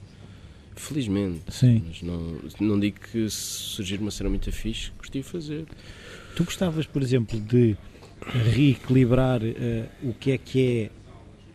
[0.75, 1.83] Felizmente, Sim.
[1.87, 5.65] mas não, não digo que se surgir uma cena muito fixe, gostei de fazer.
[6.35, 7.75] Tu gostavas, por exemplo, de
[8.53, 10.91] reequilibrar uh, o que é que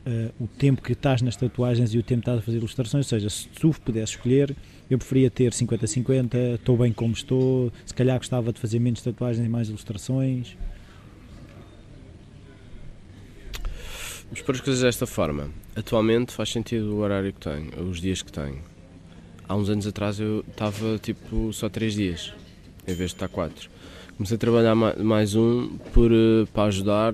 [0.04, 2.58] é uh, o tempo que estás nas tatuagens e o tempo que estás a fazer
[2.58, 4.56] ilustrações, ou seja, se tu pudesses escolher,
[4.90, 9.46] eu preferia ter 50-50, estou bem como estou, se calhar gostava de fazer menos tatuagens
[9.46, 10.56] e mais ilustrações.
[14.32, 15.50] Vamos pôr as coisas desta forma.
[15.76, 18.62] Atualmente faz sentido o horário que tenho, os dias que tenho.
[19.46, 22.32] Há uns anos atrás eu estava tipo só 3 dias,
[22.88, 23.68] em vez de estar 4.
[24.16, 27.12] Comecei a trabalhar mais um por, eh, para ajudar,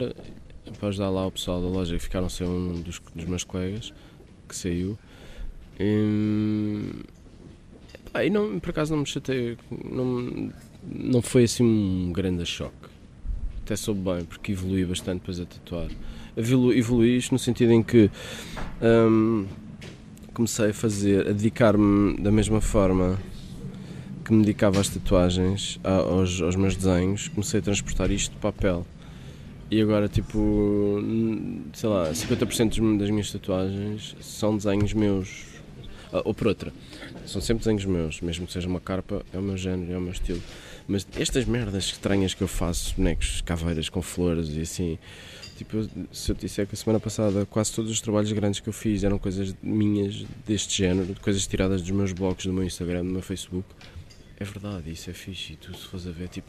[0.79, 3.93] para ajudar lá o pessoal da loja que ficaram sem um dos, dos meus colegas
[4.49, 4.97] que saiu.
[5.81, 7.05] E,
[8.13, 10.53] pá, e não, por acaso não me chatei, não,
[10.85, 12.87] não foi assim um grande choque.
[13.65, 15.89] Até soube bem, porque evolui bastante depois a tatuar
[16.41, 18.11] evoluí isto no sentido em que
[18.81, 19.47] um,
[20.33, 23.19] comecei a fazer, a dedicar-me da mesma forma
[24.25, 28.87] que me dedicava às tatuagens, aos, aos meus desenhos, comecei a transportar isto de papel.
[29.71, 30.99] E agora, tipo,
[31.75, 35.47] sei lá, 50% das minhas tatuagens são desenhos meus.
[36.13, 36.73] Ah, ou por outra,
[37.27, 40.01] são sempre desenhos meus, mesmo que seja uma carpa, é o meu género, é o
[40.01, 40.43] meu estilo.
[40.87, 44.99] Mas estas merdas estranhas que eu faço, bonecos, caveiras com flores e assim,
[45.59, 48.69] Tipo, se eu te disser que a semana passada quase todos os trabalhos grandes que
[48.69, 53.05] eu fiz eram coisas minhas deste género, coisas tiradas dos meus blogs, do meu Instagram,
[53.05, 53.67] do meu Facebook,
[54.39, 55.55] é verdade, isso é fixe.
[55.55, 56.49] E tu, se fores a ver, tipo,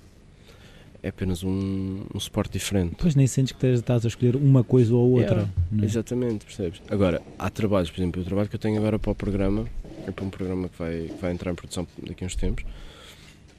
[1.02, 2.96] é apenas um, um suporte diferente.
[3.00, 5.50] Pois nem sentes que estás a escolher uma coisa ou outra.
[5.82, 5.86] É?
[5.86, 6.82] Exatamente, percebes?
[6.88, 9.66] Agora, há trabalhos, por exemplo, o trabalho que eu tenho agora para o programa,
[10.06, 12.64] é para um programa que vai, que vai entrar em produção daqui a uns tempos.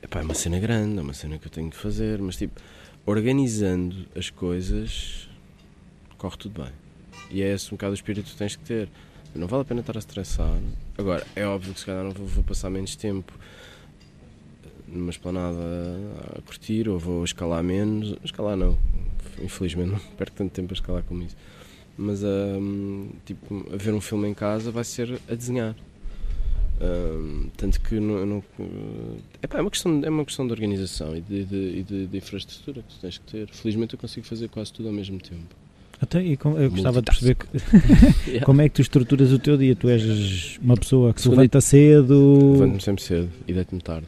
[0.01, 2.61] Epá, é uma cena grande, é uma cena que eu tenho que fazer, mas tipo,
[3.05, 5.29] organizando as coisas
[6.21, 6.73] corre tudo bem.
[7.31, 8.89] E é esse um bocado o espírito que tens que ter.
[9.35, 10.55] Não vale a pena estar a estressar.
[10.99, 13.33] Agora, é óbvio que se calhar não vou, vou passar menos tempo
[14.87, 15.59] numa esplanada
[16.37, 18.17] a curtir ou vou escalar menos.
[18.23, 18.79] Escalar não,
[19.41, 21.37] infelizmente não perco tanto tempo a escalar como isso.
[21.97, 25.75] Mas um, tipo, a ver um filme em casa vai ser a desenhar.
[26.83, 28.45] Um, tanto que não, não
[29.43, 32.95] é, uma questão, é uma questão de organização e de, de, de, de infraestrutura que
[32.95, 33.49] tu tens que ter.
[33.49, 35.55] Felizmente eu consigo fazer quase tudo ao mesmo tempo.
[36.01, 37.47] Até, e com, eu gostava de perceber que,
[38.27, 38.47] yeah.
[38.47, 39.77] como é que tu estruturas o teu dia.
[39.77, 42.53] Tu és uma pessoa que se levanta cedo.
[42.53, 44.07] Levanto-me sempre cedo e deito-me tarde.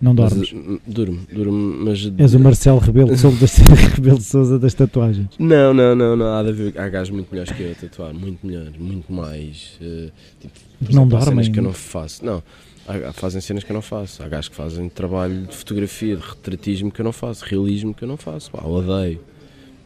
[0.00, 0.52] Não dormes?
[0.52, 2.12] Mas, durmo, durmo, mas.
[2.18, 3.56] És o Marcelo Rebelo Souza das,
[3.94, 5.28] Rebelo Souza das tatuagens.
[5.38, 6.36] Não, não, não, não.
[6.36, 9.78] Há, de haver, há gajos muito melhores que eu a tatuar, muito melhores, muito mais.
[9.80, 10.58] Uh, tipo,
[10.92, 11.28] não dormem?
[11.28, 12.24] cenas que eu não faço.
[12.24, 12.42] Não.
[12.86, 14.22] Há, fazem cenas que eu não faço.
[14.22, 18.04] Há gajos que fazem trabalho de fotografia, de retratismo que eu não faço, realismo que
[18.04, 18.50] eu não faço.
[18.50, 19.20] Pá, odeio.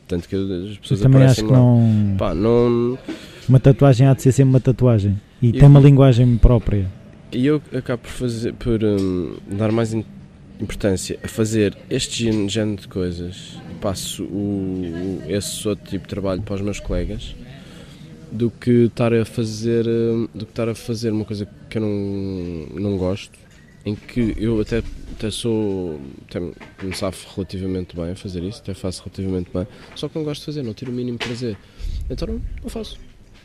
[0.09, 2.17] Tanto que as pessoas eu também acho que não...
[2.19, 2.99] Pá, não...
[3.49, 5.21] Uma tatuagem há de ser sempre uma tatuagem.
[5.41, 6.87] E eu, tem uma linguagem própria.
[7.31, 9.95] E eu acabo por fazer por um, dar mais
[10.61, 16.55] importância a fazer este género de coisas, passo o, esse outro tipo de trabalho para
[16.57, 17.37] os meus colegas,
[18.33, 21.83] do que estar a fazer, hum, do que estar a fazer uma coisa que eu
[21.83, 23.39] não, não gosto,
[23.85, 28.75] em que eu até, até sou, até me safo relativamente bem a fazer isso, até
[28.75, 31.57] faço relativamente bem, só que não gosto de fazer, não tiro o mínimo prazer.
[32.11, 32.99] Então não, não faço.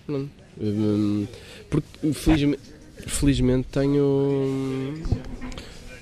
[0.07, 0.29] Não.
[0.61, 1.27] Hum,
[1.69, 2.61] porque felizmente,
[3.07, 4.93] felizmente tenho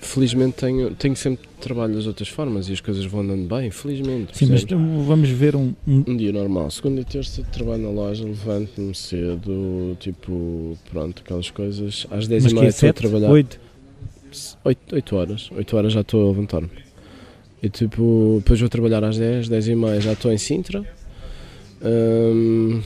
[0.01, 4.38] felizmente tenho, tenho sempre trabalho das outras formas e as coisas vão andando bem, felizmente.
[4.38, 6.03] Sim, mas vamos ver um, um...
[6.07, 6.69] um dia normal.
[6.71, 12.07] Segunda e terça trabalho na loja, levanto-me cedo, tipo, pronto, aquelas coisas.
[12.11, 13.29] Às 10 mas e meia é estou a trabalhar.
[13.29, 13.70] 8?
[14.63, 15.49] 8, 8 horas.
[15.51, 16.69] 8 horas já estou a levantar-me.
[17.61, 20.84] E tipo, depois vou trabalhar às 10, 10 e meia já estou em Sintra.
[21.84, 22.82] Hum,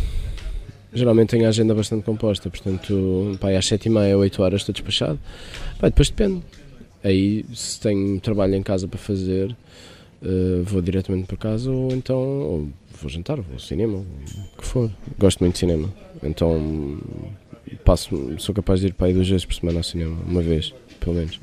[0.94, 4.74] geralmente tenho a agenda bastante composta, portanto, pá, às 7 e meia, 8 horas estou
[4.74, 5.20] despachado.
[5.80, 6.42] Pá, depois depende
[7.06, 9.56] Aí, se tenho trabalho em casa para fazer,
[10.24, 12.70] uh, vou diretamente para casa ou então ou
[13.00, 14.90] vou jantar, vou ao cinema, o que for.
[15.20, 15.94] Gosto muito de cinema,
[16.24, 16.98] então
[17.84, 20.74] passo, sou capaz de ir para aí duas vezes por semana ao cinema, uma vez,
[21.00, 21.40] pelo menos.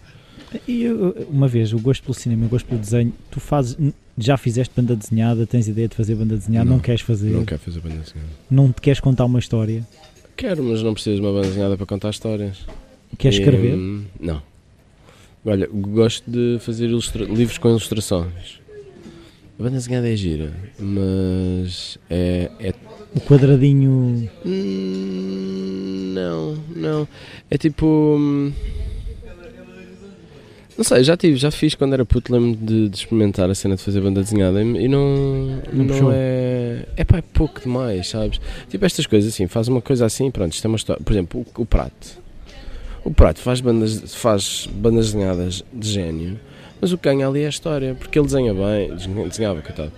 [0.69, 0.87] E
[1.31, 3.77] uma vez, o gosto pelo cinema, o gosto pelo desenho, tu fazes,
[4.19, 7.31] já fizeste banda desenhada, tens ideia de fazer banda desenhada, não, não queres fazer?
[7.31, 8.31] Não quero fazer banda desenhada.
[8.51, 9.87] Não te queres contar uma história?
[10.37, 12.67] Quero, mas não preciso de uma banda desenhada para contar histórias.
[13.19, 13.77] Queres escrever?
[14.21, 14.43] não.
[15.45, 18.61] Olha, gosto de fazer livros com ilustrações.
[19.59, 22.51] A banda desenhada é gira, mas é.
[22.61, 22.75] é...
[23.15, 24.31] O quadradinho.
[24.47, 27.09] Hum, não, não.
[27.51, 28.19] É tipo.
[30.77, 33.77] Não sei, já tive, já fiz quando era puto, lembro de, de experimentar a cena
[33.77, 36.87] de fazer banda desenhada e não, não, não é.
[36.97, 38.41] É pá, é pouco demais, sabes?
[38.71, 41.03] Tipo estas coisas assim, faz uma coisa assim, pronto, isto é uma história.
[41.05, 42.23] Por exemplo, o, o prato
[43.05, 46.39] o Prato faz bandas, faz bandas desenhadas de gênio,
[46.81, 48.95] mas o que ganha ali é a história, porque ele desenha bem,
[49.29, 49.93] desenhava, coitado,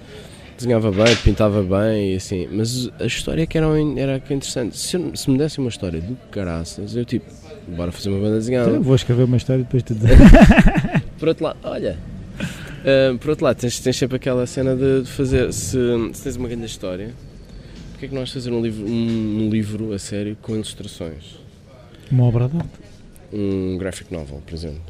[0.56, 3.66] desenhava bem, pintava bem e assim, mas a história que era,
[3.96, 4.78] era interessante.
[4.78, 7.26] Se, se me desse uma história do caraças, eu tipo,
[7.68, 8.70] bora fazer uma banda desenhada.
[8.70, 10.16] Então, vou escrever uma história e depois te dizer.
[11.18, 11.98] por outro lado, olha,
[12.80, 15.78] uh, por outro lado, tens, tens sempre aquela cena de fazer, se,
[16.12, 17.14] se tens uma grande história,
[17.92, 21.36] porque é que nós fazer um livro, um, um livro a sério com ilustrações?
[22.10, 22.84] Uma obra de arte
[23.34, 24.80] um graphic novel, por exemplo.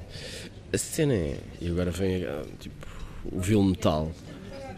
[0.73, 2.27] A cena é, e agora vem
[2.61, 2.87] tipo,
[3.25, 4.13] o vil metal,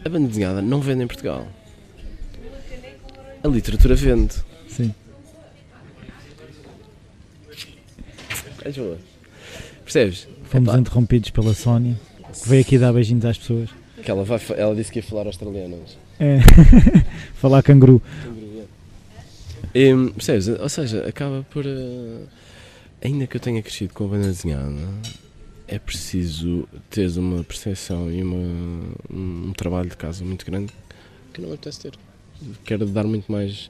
[0.05, 1.45] a banda desenhada não vende em Portugal.
[3.43, 4.35] A literatura vende.
[4.67, 4.93] Sim.
[8.67, 8.97] É boa.
[9.85, 10.27] Percebes?
[10.43, 10.79] Fomos Epá.
[10.79, 11.97] interrompidos pela Sónia,
[12.33, 13.69] que veio aqui dar beijinhos às pessoas.
[14.03, 15.79] Que ela, vai, ela disse que ia falar australiano.
[16.19, 16.39] É,
[17.35, 18.01] falar canguru.
[18.23, 18.67] canguru
[19.73, 19.79] é.
[19.79, 20.49] e, percebes?
[20.49, 21.65] Ou seja, acaba por.
[21.65, 22.27] Uh,
[23.01, 24.75] ainda que eu tenha crescido com a banda desenhada,
[25.65, 30.73] é preciso ter uma percepção e uma, um trabalho de casa muito grande
[31.33, 31.93] que não apetece ter.
[32.65, 33.69] Quero dar muito mais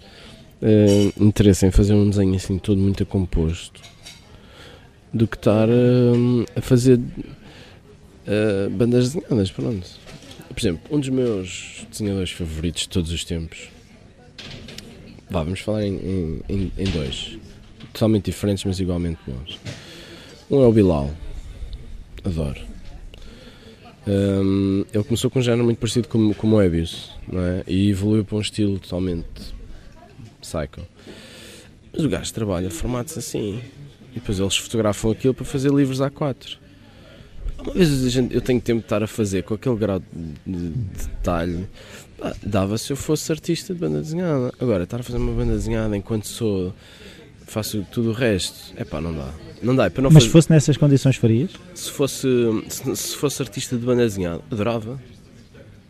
[0.59, 3.96] uh, interesse em fazer um desenho assim todo muito composto
[5.13, 9.51] do que estar uh, a fazer uh, bandas desenhadas.
[9.51, 9.87] Pronto.
[10.49, 13.69] Por exemplo, um dos meus desenhadores favoritos de todos os tempos.
[15.29, 17.37] Vá, vamos falar em, em, em dois
[17.97, 19.59] totalmente diferentes, mas igualmente bons.
[20.49, 21.11] Um é o Bilal,
[22.23, 22.61] adoro.
[24.07, 27.63] Um, ele começou com um género muito parecido com, com o Moebius, não é?
[27.67, 29.27] E evoluiu para um estilo totalmente
[30.39, 30.87] psycho.
[31.91, 33.59] Mas o gajo trabalha formatos assim.
[34.17, 36.57] E depois eles fotografam aquilo para fazer livros A4.
[37.59, 40.01] Uma vez eu tenho tempo de estar a fazer com aquele grau
[40.45, 41.67] de, detalhe,
[42.41, 44.51] dava se eu fosse artista de banda desenhada.
[44.59, 46.73] Agora, estar a fazer uma banda desenhada enquanto sou
[47.45, 48.73] faço tudo o resto.
[48.75, 49.31] É pá, não dá.
[49.61, 49.85] Não dá.
[49.85, 51.51] É não Mas se fosse nessas condições farias?
[51.75, 52.27] Se fosse,
[52.69, 54.99] se, se, fosse artista de banda desenhada, adorava.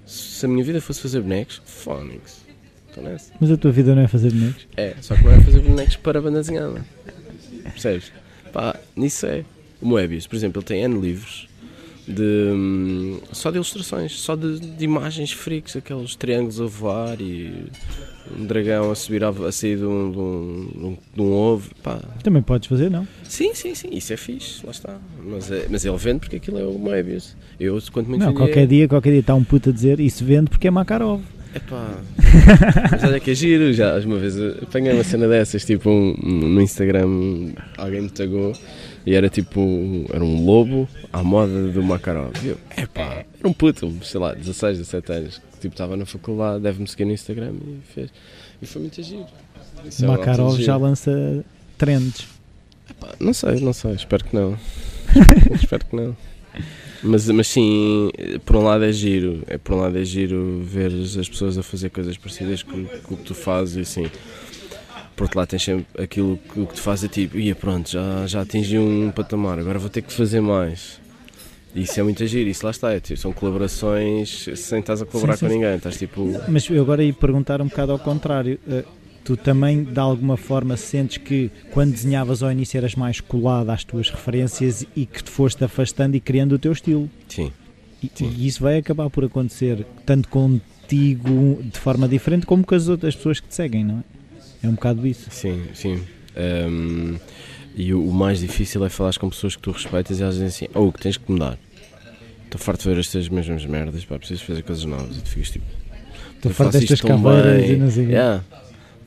[0.06, 2.46] Se a minha vida fosse fazer bonecos, Fónix.
[3.40, 4.68] Mas a tua vida não é fazer bonecos?
[4.76, 6.84] É, só que não é fazer bonecos para banda desenhada.
[7.72, 8.12] Percebes?
[8.52, 9.44] Pá, nisso é.
[9.82, 11.48] O Moebius, por exemplo, ele tem N livros
[12.08, 17.66] de, hum, só de ilustrações, só de, de imagens freaks, aqueles triângulos a voar e
[18.36, 21.70] um dragão a subir a, a sair de um, de, um, de um, ovo.
[21.84, 22.00] Pá.
[22.24, 23.06] Também podes fazer, não?
[23.24, 24.98] Sim, sim, sim, isso é fixe, lá está.
[25.22, 27.36] Mas, é, mas ele vende porque aquilo é o Moebius.
[27.60, 28.66] Eu, quanto muito Não, qualquer é...
[28.66, 31.22] dia, qualquer dia está um puto a dizer isso vende porque é Makarov.
[31.54, 31.98] É pá,
[32.92, 36.62] mas olha que é giro, já uma vez apanhei uma cena dessas, tipo um, no
[36.62, 38.54] Instagram alguém me tagou
[39.08, 42.34] e era tipo, era um lobo à moda do Makarov.
[42.44, 46.62] E eu, epá, era um puto, sei lá, 16, 17 anos, tipo, estava na faculdade,
[46.62, 48.12] deve-me seguir no Instagram e fez.
[48.62, 49.26] E foi muito giro.
[49.86, 51.46] Isso é Makarov já lança
[51.78, 52.28] trends.
[52.90, 54.58] Epá, não sei, não sei, espero que não.
[55.56, 56.18] espero que não.
[57.04, 58.10] Mas, mas sim,
[58.46, 61.64] por um lado é giro, é, por um lado é giro ver as pessoas a
[61.64, 64.12] fazer coisas parecidas com, com o que tu fazes e assim.
[65.16, 68.28] Por outro lado tens sempre aquilo que, que te faz é tipo, ia pronto, já,
[68.28, 71.00] já atingi um patamar, agora vou ter que fazer mais.
[71.76, 75.38] Isso é muito giro, isso lá está, é, tipo, são colaborações sem estás a colaborar
[75.38, 76.28] sim, sim, com ninguém, estás tipo...
[76.48, 78.84] Mas eu agora ia perguntar um bocado ao contrário, uh,
[79.28, 83.84] tu também de alguma forma sentes que quando desenhavas ao início eras mais colado às
[83.84, 87.10] tuas referências e que te foste afastando e criando o teu estilo.
[87.28, 87.52] Sim.
[88.02, 88.34] E, Sim.
[88.38, 93.18] e isso vai acabar por acontecer tanto contigo de forma diferente como com as outras
[93.18, 94.66] pessoas que te seguem, não é?
[94.66, 95.30] É um bocado isso.
[95.30, 96.02] Sim, sim.
[96.38, 97.18] Um,
[97.76, 100.48] e o, o, mais difícil é falar com pessoas que tu respeitas e elas dizem
[100.48, 101.58] assim: ou oh, que tens que mudar.
[102.46, 105.18] Estou farto de ver estas mesmas merdas, pá, preciso fazer coisas novas.
[105.18, 105.66] E tu ficas tipo:
[106.34, 108.42] Estou farto destas caveiras e não sei yeah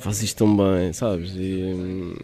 [0.01, 1.33] faz isto tão bem, sabes?
[1.37, 2.15] E,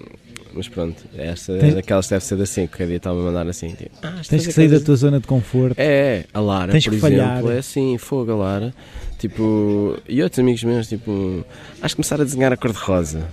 [0.52, 1.72] mas pronto, esta Tens...
[1.72, 3.68] é daquelas que deve ser assim, que cada dia estava a mandar assim.
[3.68, 5.78] Tipo, ah, Tens que sair da tua zona de conforto.
[5.78, 7.54] É, é, a Lara, Tens por que exemplo, falhar.
[7.54, 8.74] é assim, fogo a Lara.
[9.18, 11.44] Tipo, e outros amigos meus, tipo,
[11.80, 13.28] acho que começar a desenhar a cor-de-rosa.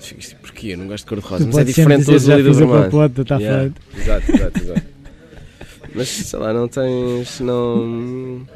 [0.00, 0.68] Tipo, porquê?
[0.68, 2.90] Eu não gosto de cor-de-rosa, mas é diferente do azul e do vermelho.
[2.90, 4.82] Ponta, tá yeah, exato, exato, exato.
[5.94, 7.40] mas sei lá, não tens.
[7.40, 8.46] Não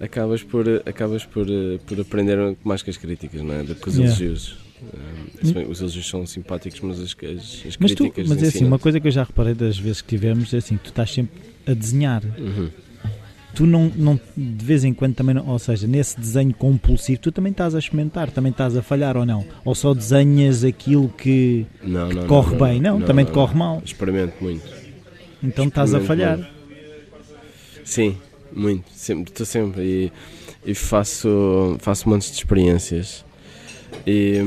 [0.00, 1.46] acabas por, acabas por,
[1.86, 3.62] por aprender mais que as críticas, não é?
[3.62, 4.16] Do que os yeah.
[4.16, 4.56] elogios.
[4.82, 8.24] Um, os elogios são simpáticos, mas as, as, as mas críticas.
[8.24, 10.56] Tu, mas é assim, uma coisa que eu já reparei das vezes que tivemos é
[10.56, 12.22] assim: tu estás sempre a desenhar.
[12.38, 12.70] Uhum.
[13.54, 17.32] Tu não, não, de vez em quando também, não, ou seja, nesse desenho compulsivo, tu
[17.32, 19.44] também estás a experimentar, também estás a falhar ou não?
[19.64, 22.80] Ou só desenhas aquilo que, não, que não, corre bem?
[22.80, 23.82] Não, também te corre mal.
[23.84, 24.62] Experimento muito.
[25.42, 26.38] Então estás a falhar.
[26.38, 26.60] Muito.
[27.84, 28.16] Sim,
[28.52, 33.24] muito, sempre, estou sempre e, e, faço, faço montes de experiências.
[34.06, 34.38] E,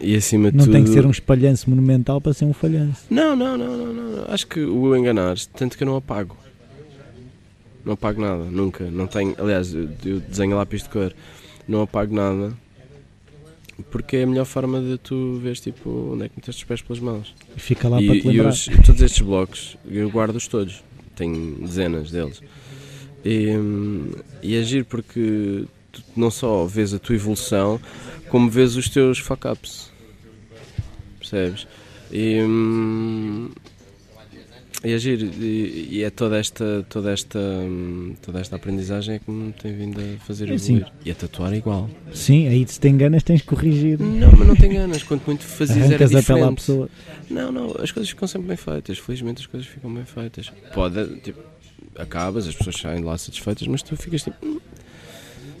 [0.00, 0.66] e acima de tudo.
[0.66, 3.02] Não tem que ser um espalhanço monumental para ser um falhanço.
[3.10, 4.24] Não, não, não, não, não.
[4.28, 6.36] Acho que o enganar, tanto que eu não apago.
[7.84, 8.90] Não apago nada, nunca.
[8.90, 11.14] Não tenho, aliás, eu desenho lápis de cor,
[11.68, 12.52] não apago nada.
[13.90, 16.80] Porque é a melhor forma de tu veres tipo, onde é que meteste os pés
[16.80, 17.34] pelas mãos.
[17.56, 18.44] E fica lá e, para te lembrar.
[18.44, 20.82] E os, todos estes blocos, eu guardo-os todos.
[21.14, 22.42] Tenho dezenas deles.
[23.26, 23.50] E,
[24.40, 27.80] e agir porque tu não só vês a tua evolução,
[28.28, 29.90] como vês os teus fuck-ups.
[31.18, 31.66] Percebes?
[32.12, 32.38] E,
[34.84, 37.40] e agir e, e, é toda esta toda esta
[38.22, 40.84] toda esta aprendizagem é que me tem vindo a fazer é evoluir.
[40.84, 40.96] Assim.
[41.04, 41.90] e a tatuar igual.
[42.12, 43.98] Sim aí se tem ganas tens que corrigir.
[43.98, 46.88] Não mas não tem ganas quanto muito fazias era diferente a pessoa.
[47.28, 48.98] Não não as coisas ficam sempre bem feitas.
[48.98, 50.52] Felizmente as coisas ficam bem feitas.
[50.72, 51.40] Pode tipo
[51.98, 54.36] acabas, as pessoas saem lá satisfeitas, mas tu ficas tipo.
[54.44, 54.60] Hum,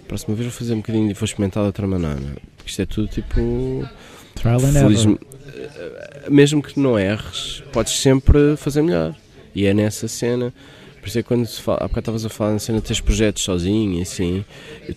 [0.06, 2.36] próxima vez vou fazer um bocadinho e vou experimentar de outra maneira.
[2.56, 3.34] Porque isto é tudo tipo.
[4.34, 5.18] Trial and error.
[5.56, 9.14] Eh, mesmo que não erres, podes sempre fazer melhor.
[9.54, 10.52] E é nessa cena.
[11.00, 13.00] Por isso é quando se fala, há bocado estavas a falar na cena de teres
[13.00, 14.44] projetos sozinho e assim.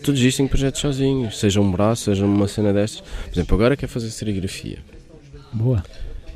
[0.04, 3.02] Todos existem projetos sozinhos, seja um braço, seja uma cena destas.
[3.02, 4.80] Por exemplo, agora quer fazer serigrafia.
[5.54, 5.84] Boa.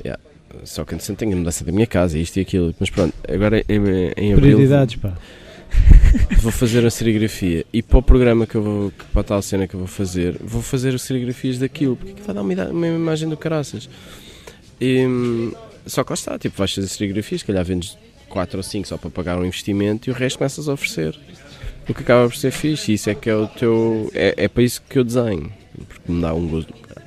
[0.04, 0.22] Yeah.
[0.64, 2.74] Só que antes tenho a mudança da minha casa, isto e aquilo.
[2.78, 3.76] Mas pronto, agora em,
[4.16, 4.56] em abril.
[4.56, 5.14] Prioridades, pá.
[6.40, 9.66] Vou fazer a serigrafia e para o programa que eu vou, para a tal cena
[9.66, 13.28] que eu vou fazer, vou fazer as serigrafias daquilo, porque vai dar uma, uma imagem
[13.28, 13.88] do caraças.
[14.80, 15.04] E,
[15.86, 17.98] só que lá está, tipo, vais fazer serigrafias, se calhar vendes
[18.28, 21.18] 4 ou 5 só para pagar um investimento e o resto começas a oferecer.
[21.88, 24.10] O que acaba por ser fixe, isso é que é o teu.
[24.14, 25.52] É, é para isso que eu desenho,
[25.86, 27.02] porque me dá um gosto do cara.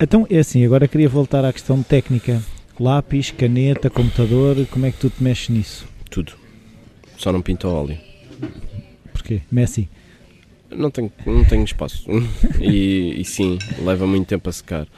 [0.00, 2.42] Então, é assim, agora queria voltar à questão técnica.
[2.78, 5.86] Lápis, caneta, computador, como é que tu te mexes nisso?
[6.10, 6.32] Tudo.
[7.16, 7.98] Só não pinto a óleo.
[9.12, 9.42] Porquê?
[9.50, 9.88] Messi?
[10.70, 12.04] Não tenho, não tenho espaço.
[12.60, 14.88] e, e, sim, leva muito tempo a secar.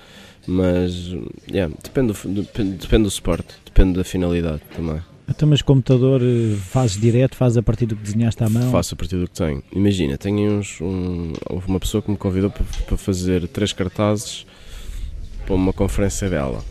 [0.47, 1.15] Mas,
[1.51, 5.03] yeah, depende, do, depende, depende do suporte, depende da finalidade também.
[5.29, 8.71] Então, mas computador eh, fazes direto, fazes a partir do que desenhaste à mão?
[8.71, 9.63] Faço a partir do que tenho.
[9.73, 11.33] Imagina, tenho uns, um,
[11.67, 14.47] uma pessoa que me convidou para, para fazer três cartazes
[15.47, 16.63] para uma conferência dela.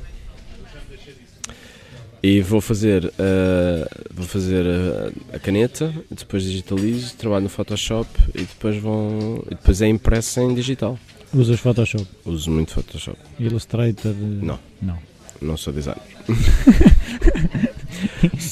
[2.22, 8.40] E vou fazer, uh, vou fazer a, a, caneta, depois digitalizo, trabalho no Photoshop e
[8.40, 10.98] depois, vão, e depois é impresso em digital.
[11.34, 12.08] Usas Photoshop?
[12.26, 13.18] Uso muito Photoshop.
[13.40, 14.14] Illustrator?
[14.14, 14.60] Não.
[14.82, 14.98] Não.
[15.42, 16.02] Não sou designer.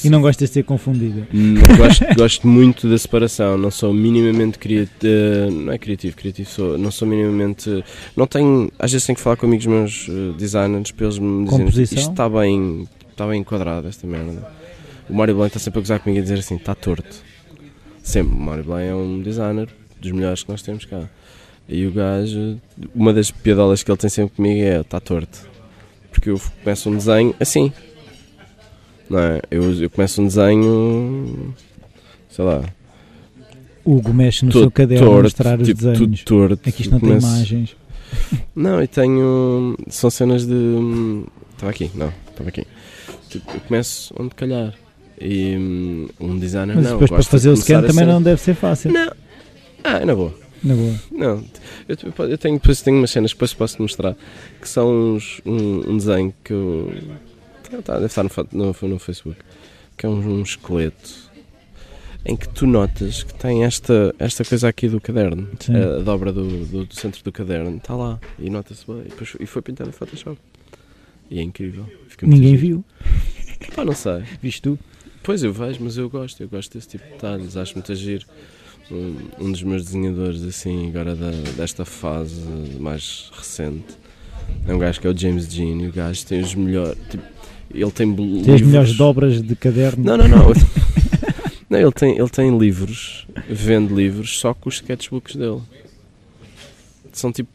[0.04, 1.26] e não gostas de ser confundida?
[1.76, 6.78] Gosto, gosto muito da separação, não sou minimamente criativo, uh, não é criativo, criativo sou,
[6.78, 7.84] não sou minimamente,
[8.16, 11.44] não tenho, às vezes tenho que falar com amigos meus uh, designers para eles me
[11.44, 14.46] dizerem isto está bem, está bem enquadrado esta merda.
[15.08, 17.22] O Mário Blanc está sempre a gozar comigo e dizer assim, está torto.
[18.02, 19.68] Sempre, o Mário Blanc é um designer
[20.00, 21.08] dos melhores que nós temos cá.
[21.68, 22.60] E o gajo,
[22.94, 25.48] uma das piadolas que ele tem sempre comigo é, está torto.
[26.10, 27.72] Porque eu começo um desenho assim,
[29.08, 29.40] Não é?
[29.50, 31.54] eu, eu começo um desenho,
[32.30, 32.62] sei lá,
[33.84, 36.22] Hugo mexe no seu caderno a torto, mostrar os tipo, desenhos.
[36.24, 36.68] torto.
[36.68, 37.76] Aqui isto não Começo- tem imagens.
[38.56, 39.76] Não, e tenho.
[39.88, 40.54] São cenas de.
[41.52, 42.66] Estava aqui, não, estava aqui.
[43.28, 44.72] Tipo, eu começo onde calhar.
[45.20, 46.92] E hum, um designer Mas não.
[46.92, 48.90] depois para gosta de fazer o scan a também ser- não deve ser fácil.
[48.92, 49.12] Não.
[49.82, 50.34] Ah, é na boa.
[50.62, 50.94] Na boa.
[51.12, 51.44] Não.
[51.88, 54.16] Eu, eu tenho, depois tenho umas cenas que depois posso mostrar
[54.60, 56.90] que são uns, um, um desenho que eu.
[57.82, 59.40] Tá, deve estar no, no, no Facebook.
[59.96, 61.24] Que é um, um esqueleto
[62.26, 65.76] em que tu notas que tem esta, esta coisa aqui do caderno, Sim.
[65.76, 69.00] a dobra do, do, do centro do caderno, está lá e nota-se bem.
[69.00, 70.38] E, depois, e foi pintado em Photoshop.
[71.30, 71.86] E é incrível.
[72.22, 72.84] Ninguém viu.
[73.74, 74.22] Pá, não sei.
[74.40, 74.78] Viste tu?
[75.22, 78.26] Pois eu vejo, mas eu gosto, eu gosto desse tipo de detalhes, acho muito giro.
[78.90, 79.16] Um,
[79.46, 82.42] um dos meus desenhadores, assim, agora da, desta fase
[82.78, 83.96] mais recente,
[84.66, 86.98] é um gajo que é o James Jean, e o gajo tem os melhores.
[87.08, 87.24] Tipo,
[87.72, 90.04] ele tem Tem as melhores dobras de caderno.
[90.04, 90.52] Não, não, não.
[91.68, 95.62] não ele, tem, ele tem livros, vende livros só com os sketchbooks dele.
[97.12, 97.50] São tipo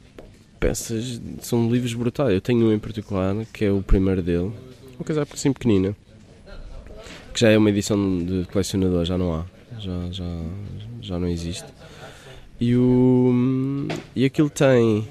[0.59, 2.33] peças, são livros brutais.
[2.33, 4.51] Eu tenho um em particular, que é o primeiro dele,
[4.95, 5.95] uma coisa assim pequenina,
[7.33, 9.45] que já é uma edição de colecionador, já não há,
[9.79, 10.25] já, já,
[11.01, 11.65] já não existe.
[12.59, 15.07] E, o, e aquilo tem.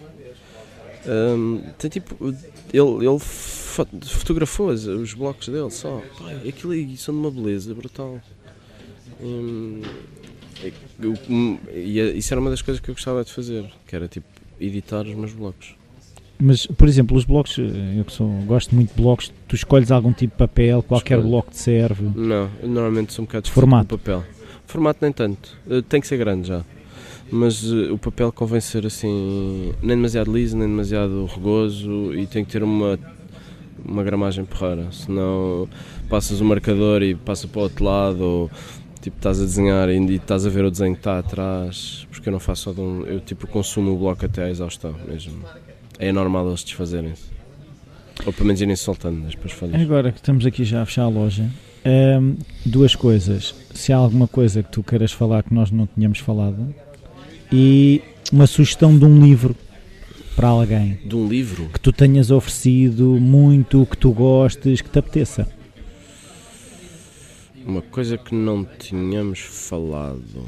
[1.06, 2.34] hum, tem tipo.
[2.72, 6.02] Ele, ele fo- fotografou os blocos dele só.
[6.18, 8.20] Pá, aquilo aí são de uma beleza brutal.
[9.20, 9.80] Hum,
[10.62, 11.14] é- eu-
[11.68, 14.26] é- isso era uma das coisas que eu gostava de fazer, que era tipo
[14.60, 15.74] editar os meus blocos.
[16.40, 20.12] Mas, por exemplo, os blocos, eu que sou, gosto muito de blocos, tu escolhes algum
[20.12, 21.30] tipo de papel, qualquer Escolho.
[21.30, 22.04] bloco te serve.
[22.14, 23.94] Não, normalmente sou um bocado Formato.
[23.96, 24.34] esquisito com o papel.
[24.66, 26.64] Formato nem tanto, Eh, tem que ser grande já.
[27.30, 32.44] Mas eh, o papel convém ser assim, nem demasiado liso, nem demasiado rugoso e tem
[32.44, 32.98] que ter uma,
[33.84, 35.68] uma gramagem porreira, senão
[36.08, 38.50] passas o marcador e passa para o outro lado ou
[39.00, 42.32] tipo estás a desenhar e, estás a ver o desenho que está atrás, porque eu
[42.32, 45.44] não faço só de um, eu tipo consumo o bloco até à exaustão mesmo.
[45.98, 47.24] É normal eles desfazerem-se.
[48.24, 49.80] Ou pelo menos irem soltando depois folhas.
[49.80, 51.48] Agora que estamos aqui já a fechar a loja,
[52.20, 53.54] hum, duas coisas.
[53.74, 56.74] Se há alguma coisa que tu queiras falar que nós não tínhamos falado
[57.52, 59.56] e uma sugestão de um livro
[60.36, 61.68] para alguém De um livro?
[61.72, 65.48] que tu tenhas oferecido muito, que tu gostes, que te apeteça.
[67.64, 70.46] Uma coisa que não tínhamos falado.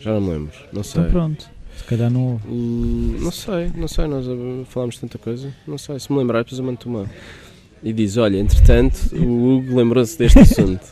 [0.00, 1.00] Já não me lembro, não sei.
[1.02, 2.48] Então pronto, se calhar não houve.
[2.48, 5.52] Hum, não sei, não sei, nós eh, falámos tanta coisa.
[5.66, 7.10] Não sei, se me lembrar, depois eu mando-te uma.
[7.82, 10.86] E diz: Olha, entretanto, o Hugo lembrou-se deste assunto.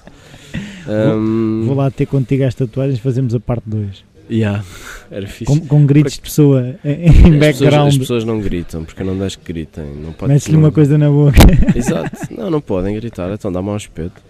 [0.89, 4.05] Hum, Vou lá ter contigo as tatuagens, fazemos a parte 2.
[4.31, 4.65] yeah,
[5.11, 5.45] era fixe.
[5.45, 7.89] Com, com gritos de pessoa em as, pessoas, background.
[7.89, 9.85] as pessoas não gritam, porque não deixo que gritem.
[10.27, 11.39] Mete-lhe uma coisa na boca,
[11.77, 14.21] Exato, não, não podem gritar, então dá-me ao espeto.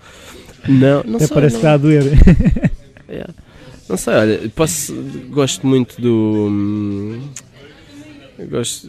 [0.69, 1.35] Não, não até sei.
[1.35, 2.03] parece não- que está a doer.
[3.09, 3.33] Yeah.
[3.89, 4.93] Não sei, olha, posso,
[5.31, 6.49] gosto muito do.
[6.51, 7.21] hum,
[8.51, 8.89] gosto,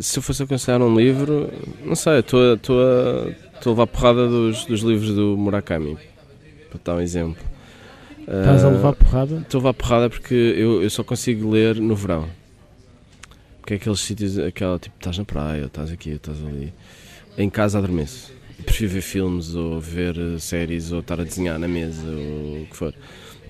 [0.00, 1.50] se eu fosse aconselhar um livro,
[1.84, 2.40] não sei, estou
[2.76, 5.96] a levar porrada dos, dos livros do Murakami,
[6.70, 7.42] para dar um exemplo.
[8.20, 9.36] Estás a Ah, levar porrada?
[9.38, 12.28] Estou a levar porrada porque eu, eu só consigo ler no verão.
[13.60, 16.72] Porque é aqueles sítios, aquela tipo, estás na praia, ou estás aqui, ou estás ali.
[17.36, 18.32] Em casa adormeço.
[18.64, 22.66] Prefiro ver filmes, ou ver eh, séries, ou estar a desenhar na mesa, ou o
[22.68, 22.92] que for.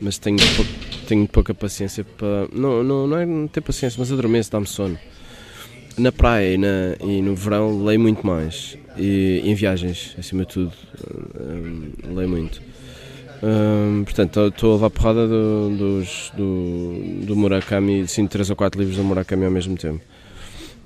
[0.01, 0.71] Mas tenho, pouco,
[1.09, 2.47] tenho pouca paciência para.
[2.53, 4.99] Não, não, não é não ter paciência, mas adormeço, dá-me sono.
[5.97, 8.77] Na praia e, na, e no verão leio muito mais.
[8.97, 10.73] E em viagens, acima de tudo,
[11.41, 12.61] hum, leio muito.
[14.05, 18.97] Portanto, estou a levar porrada do, dos, do, do Murakami, sim, três ou quatro livros
[18.97, 20.01] do Murakami ao mesmo tempo.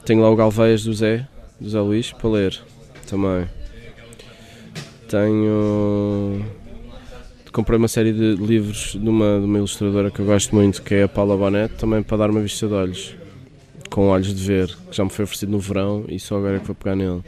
[0.04, 1.26] Tenho lá o Galveias do Zé,
[1.60, 2.60] do Zé Luís, para ler
[3.06, 3.46] também.
[5.08, 6.44] Tenho.
[7.52, 10.94] Comprei uma série de livros de uma, de uma ilustradora que eu gosto muito, que
[10.94, 13.14] é a Paula Bonet, também para dar uma vista de olhos,
[13.90, 16.58] com olhos de ver, que já me foi oferecido no verão e só agora é
[16.60, 17.22] que vou pegar nele.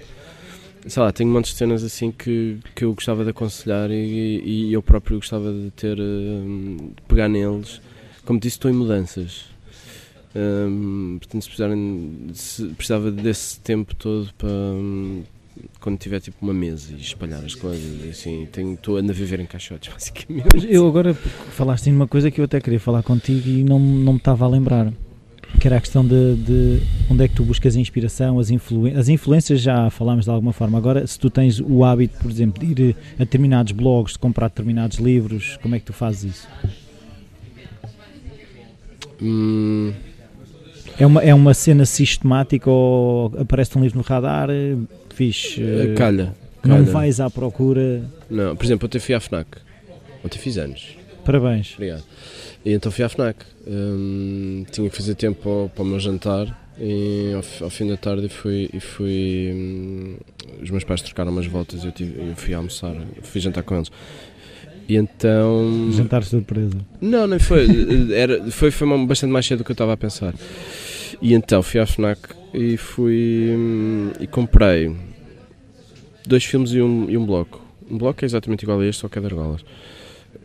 [0.86, 4.72] Sei lá, tenho montes de cenas assim que, que eu gostava de aconselhar e, e
[4.72, 7.80] eu próprio gostava de ter, hum, de pegar neles.
[8.24, 9.46] Como disse, estou em mudanças.
[10.36, 15.22] Hum, portanto, se precisarem, se precisava desse tempo todo para hum,
[15.80, 19.92] quando tiver tipo uma mesa e espalhar as coisas, assim, estou a viver em caixotes,
[19.94, 20.66] basicamente.
[20.68, 24.14] Eu agora falaste em uma coisa que eu até queria falar contigo e não, não
[24.14, 24.92] me estava a lembrar.
[25.64, 28.94] Que era a questão de, de onde é que tu buscas a inspiração, as, influen
[28.98, 30.76] as influências já falámos de alguma forma.
[30.76, 34.48] Agora, se tu tens o hábito, por exemplo, de ir a determinados blogs, de comprar
[34.48, 36.48] determinados livros, como é que tu fazes isso?
[39.22, 39.94] Hum,
[40.98, 44.50] É uma, é uma cena sistemática ou aparece um livro no radar?
[45.14, 45.56] Fiz.
[45.58, 48.02] eh, calha, Não vais à procura.
[48.28, 49.46] Não, por exemplo, ontem fui à FNAC.
[50.22, 50.94] Ontem fiz anos.
[51.24, 51.72] Parabéns.
[51.72, 52.04] Obrigado.
[52.66, 53.53] E então fui à FNAC.
[53.66, 56.62] Hum, tinha que fazer tempo para, o- para o meu jantar.
[56.78, 58.68] E ao, ao fim da tarde fui.
[58.72, 60.16] E fui hum,
[60.62, 62.94] os meus pais trocaram umas voltas e eu, tive, eu fui almoçar.
[63.22, 63.90] Fui jantar com eles.
[64.88, 65.90] E então.
[65.92, 66.76] Jantar surpresa.
[67.00, 67.66] Não, nem foi.
[68.12, 70.34] Era, foi foi bastante mais cedo do que eu estava a pensar.
[71.22, 72.20] E então fui à FNAC
[72.52, 73.54] e fui.
[73.56, 74.94] hum, e comprei
[76.26, 77.62] dois filmes e um, e um bloco.
[77.90, 79.64] Um bloco é exatamente igual a este, só que é de argolas.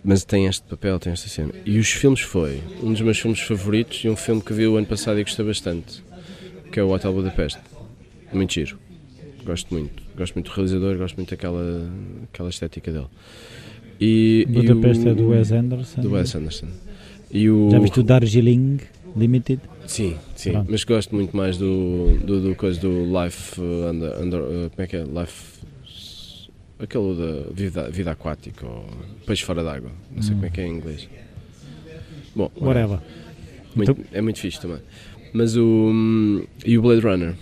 [0.04, 1.52] Mas tem este papel, tem esta cena.
[1.66, 4.78] E os filmes foi um dos meus filmes favoritos e um filme que vi o
[4.78, 6.02] ano passado e gostei bastante,
[6.72, 7.60] que é o Hotel Budapeste.
[8.32, 8.78] Muito giro.
[9.46, 10.02] Gosto muito.
[10.18, 11.90] Gosto muito do realizador, gosto muito daquela
[12.32, 13.08] aquela estética dele.
[14.00, 16.02] E, e Budapeste o- é do Wes Anderson.
[16.02, 16.68] do Wes Anderson.
[17.32, 17.70] E o...
[17.70, 18.80] Já viste o Darjeeling
[19.16, 19.62] Limited?
[19.86, 20.52] Sim, sim.
[20.52, 20.68] Pronto.
[20.72, 24.82] Mas gosto muito mais do, do, do coisa do Life uh, under, under, uh, como
[24.84, 25.04] é que é?
[25.04, 25.60] Life
[26.80, 28.86] aquele da vida, vida aquática ou
[29.26, 29.92] peixe fora d'água.
[30.12, 30.36] Não sei Hum.
[30.36, 31.08] como é que é em inglês.
[32.36, 33.00] Bom, Whatever.
[33.76, 34.80] muito- Então- é muito fixe também.
[35.34, 35.92] Mas o
[36.66, 37.36] e o Blade Runner.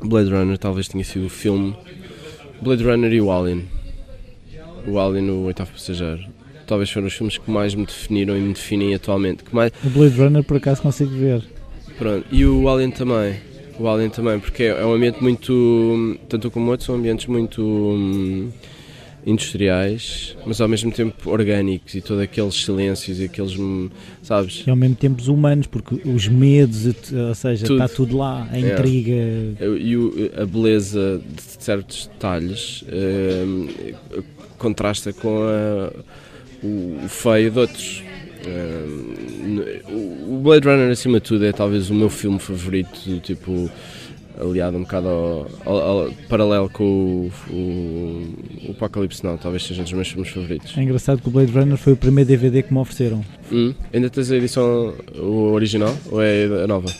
[0.00, 1.74] Blade Runner talvez tenha sido o filme
[2.60, 3.64] Blade Runner e o Alien.
[4.86, 6.24] O Alien, o oitavo passageiro.
[6.66, 9.44] Talvez foram os filmes que mais me definiram e me definem atualmente.
[9.44, 11.42] Que mais, O Blade Runner por acaso consigo ver.
[11.96, 13.36] Pronto, e o Alien também.
[13.78, 16.18] O Alien também, porque é é um ambiente muito.
[16.28, 18.48] Tanto como outro, são ambientes muito hum,
[19.26, 23.56] industriais, mas ao mesmo tempo orgânicos e todos aqueles silêncios e aqueles.
[23.58, 23.90] hum,
[24.22, 24.64] Sabes?
[24.66, 27.82] E ao mesmo tempo os humanos, porque os medos, ou seja, Tudo.
[27.84, 28.60] está tudo lá, a É.
[28.72, 29.12] intriga.
[29.78, 33.68] E o- a beleza de certos detalhes hum,
[34.58, 35.92] contrasta com a-
[36.64, 38.02] o feio de outros.
[39.88, 43.70] O- Blade Runner, acima de tudo, é talvez o meu filme favorito, tipo,
[44.40, 49.80] aliado um bocado ao, ao- ao- paralelo com o, o, o Apocalipse Now, talvez seja
[49.80, 50.76] um dos meus filmes favoritos.
[50.76, 53.24] É engraçado que o Blade Runner foi o primeiro DVD que me ofereceram.
[53.50, 56.92] Hum, ainda tens a edição o original ou é a nova?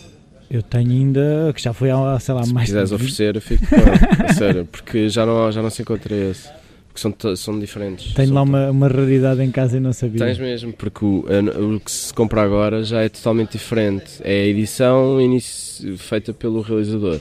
[0.49, 3.35] Eu tenho ainda, que já foi há, sei lá, Se mais quiseres de 20 oferecer,
[3.35, 3.65] eu fico
[4.27, 6.49] com sério, porque já não, já não se encontra esse.
[6.97, 8.15] Porque são, são diferentes.
[8.15, 10.25] Tenho São lá uma, uma raridade em casa e não sabia.
[10.25, 11.27] Tens mesmo, porque o,
[11.75, 14.13] o que se compra agora já é totalmente diferente.
[14.25, 17.21] É a edição inici- feita pelo realizador.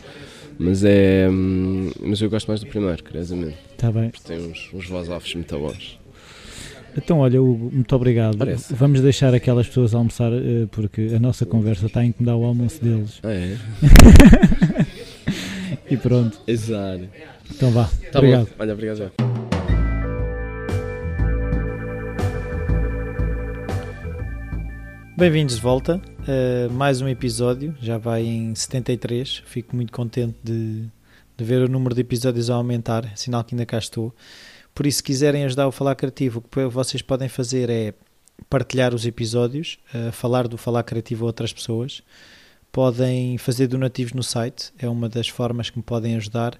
[0.57, 1.27] Mas é.
[1.29, 3.57] hum, Mas eu gosto mais do primeiro, curiosamente.
[3.73, 4.09] Está bem.
[4.11, 5.99] Porque tem uns, uns voz-offs muito bons.
[6.97, 8.37] Então, olha, Hugo, muito obrigado.
[8.37, 8.73] Parece.
[8.73, 12.81] Vamos deixar aquelas pessoas almoçar, eh, porque a nossa conversa está a incomodar o almoço
[12.81, 13.19] deles.
[13.21, 13.57] Ah, é?
[15.91, 16.39] E pronto.
[16.47, 17.03] Exato.
[17.53, 17.89] Então vá.
[18.11, 18.45] Tá obrigado.
[18.45, 18.51] bom.
[18.57, 18.97] Olha, obrigado.
[18.97, 19.34] já.
[25.17, 29.43] Bem-vindos de volta a mais um episódio, já vai em 73.
[29.45, 30.89] Fico muito contente de,
[31.37, 34.13] de ver o número de episódios a aumentar, é sinal que ainda cá estou.
[34.73, 37.93] Por isso, se quiserem ajudar o Falar Criativo, o que vocês podem fazer é
[38.49, 42.03] partilhar os episódios, eh, falar do Falar Criativo a outras pessoas.
[42.69, 46.59] Podem fazer donativos no site, é uma das formas que me podem ajudar.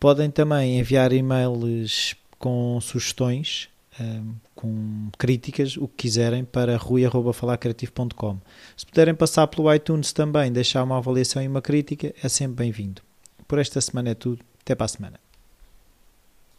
[0.00, 3.68] Podem também enviar e-mails com sugestões,
[4.00, 4.20] eh,
[4.54, 8.38] com críticas, o que quiserem, para rui.falarcreativo.com.
[8.76, 13.02] Se puderem passar pelo iTunes também, deixar uma avaliação e uma crítica, é sempre bem-vindo.
[13.46, 14.44] Por esta semana é tudo.
[14.60, 15.23] Até para a semana.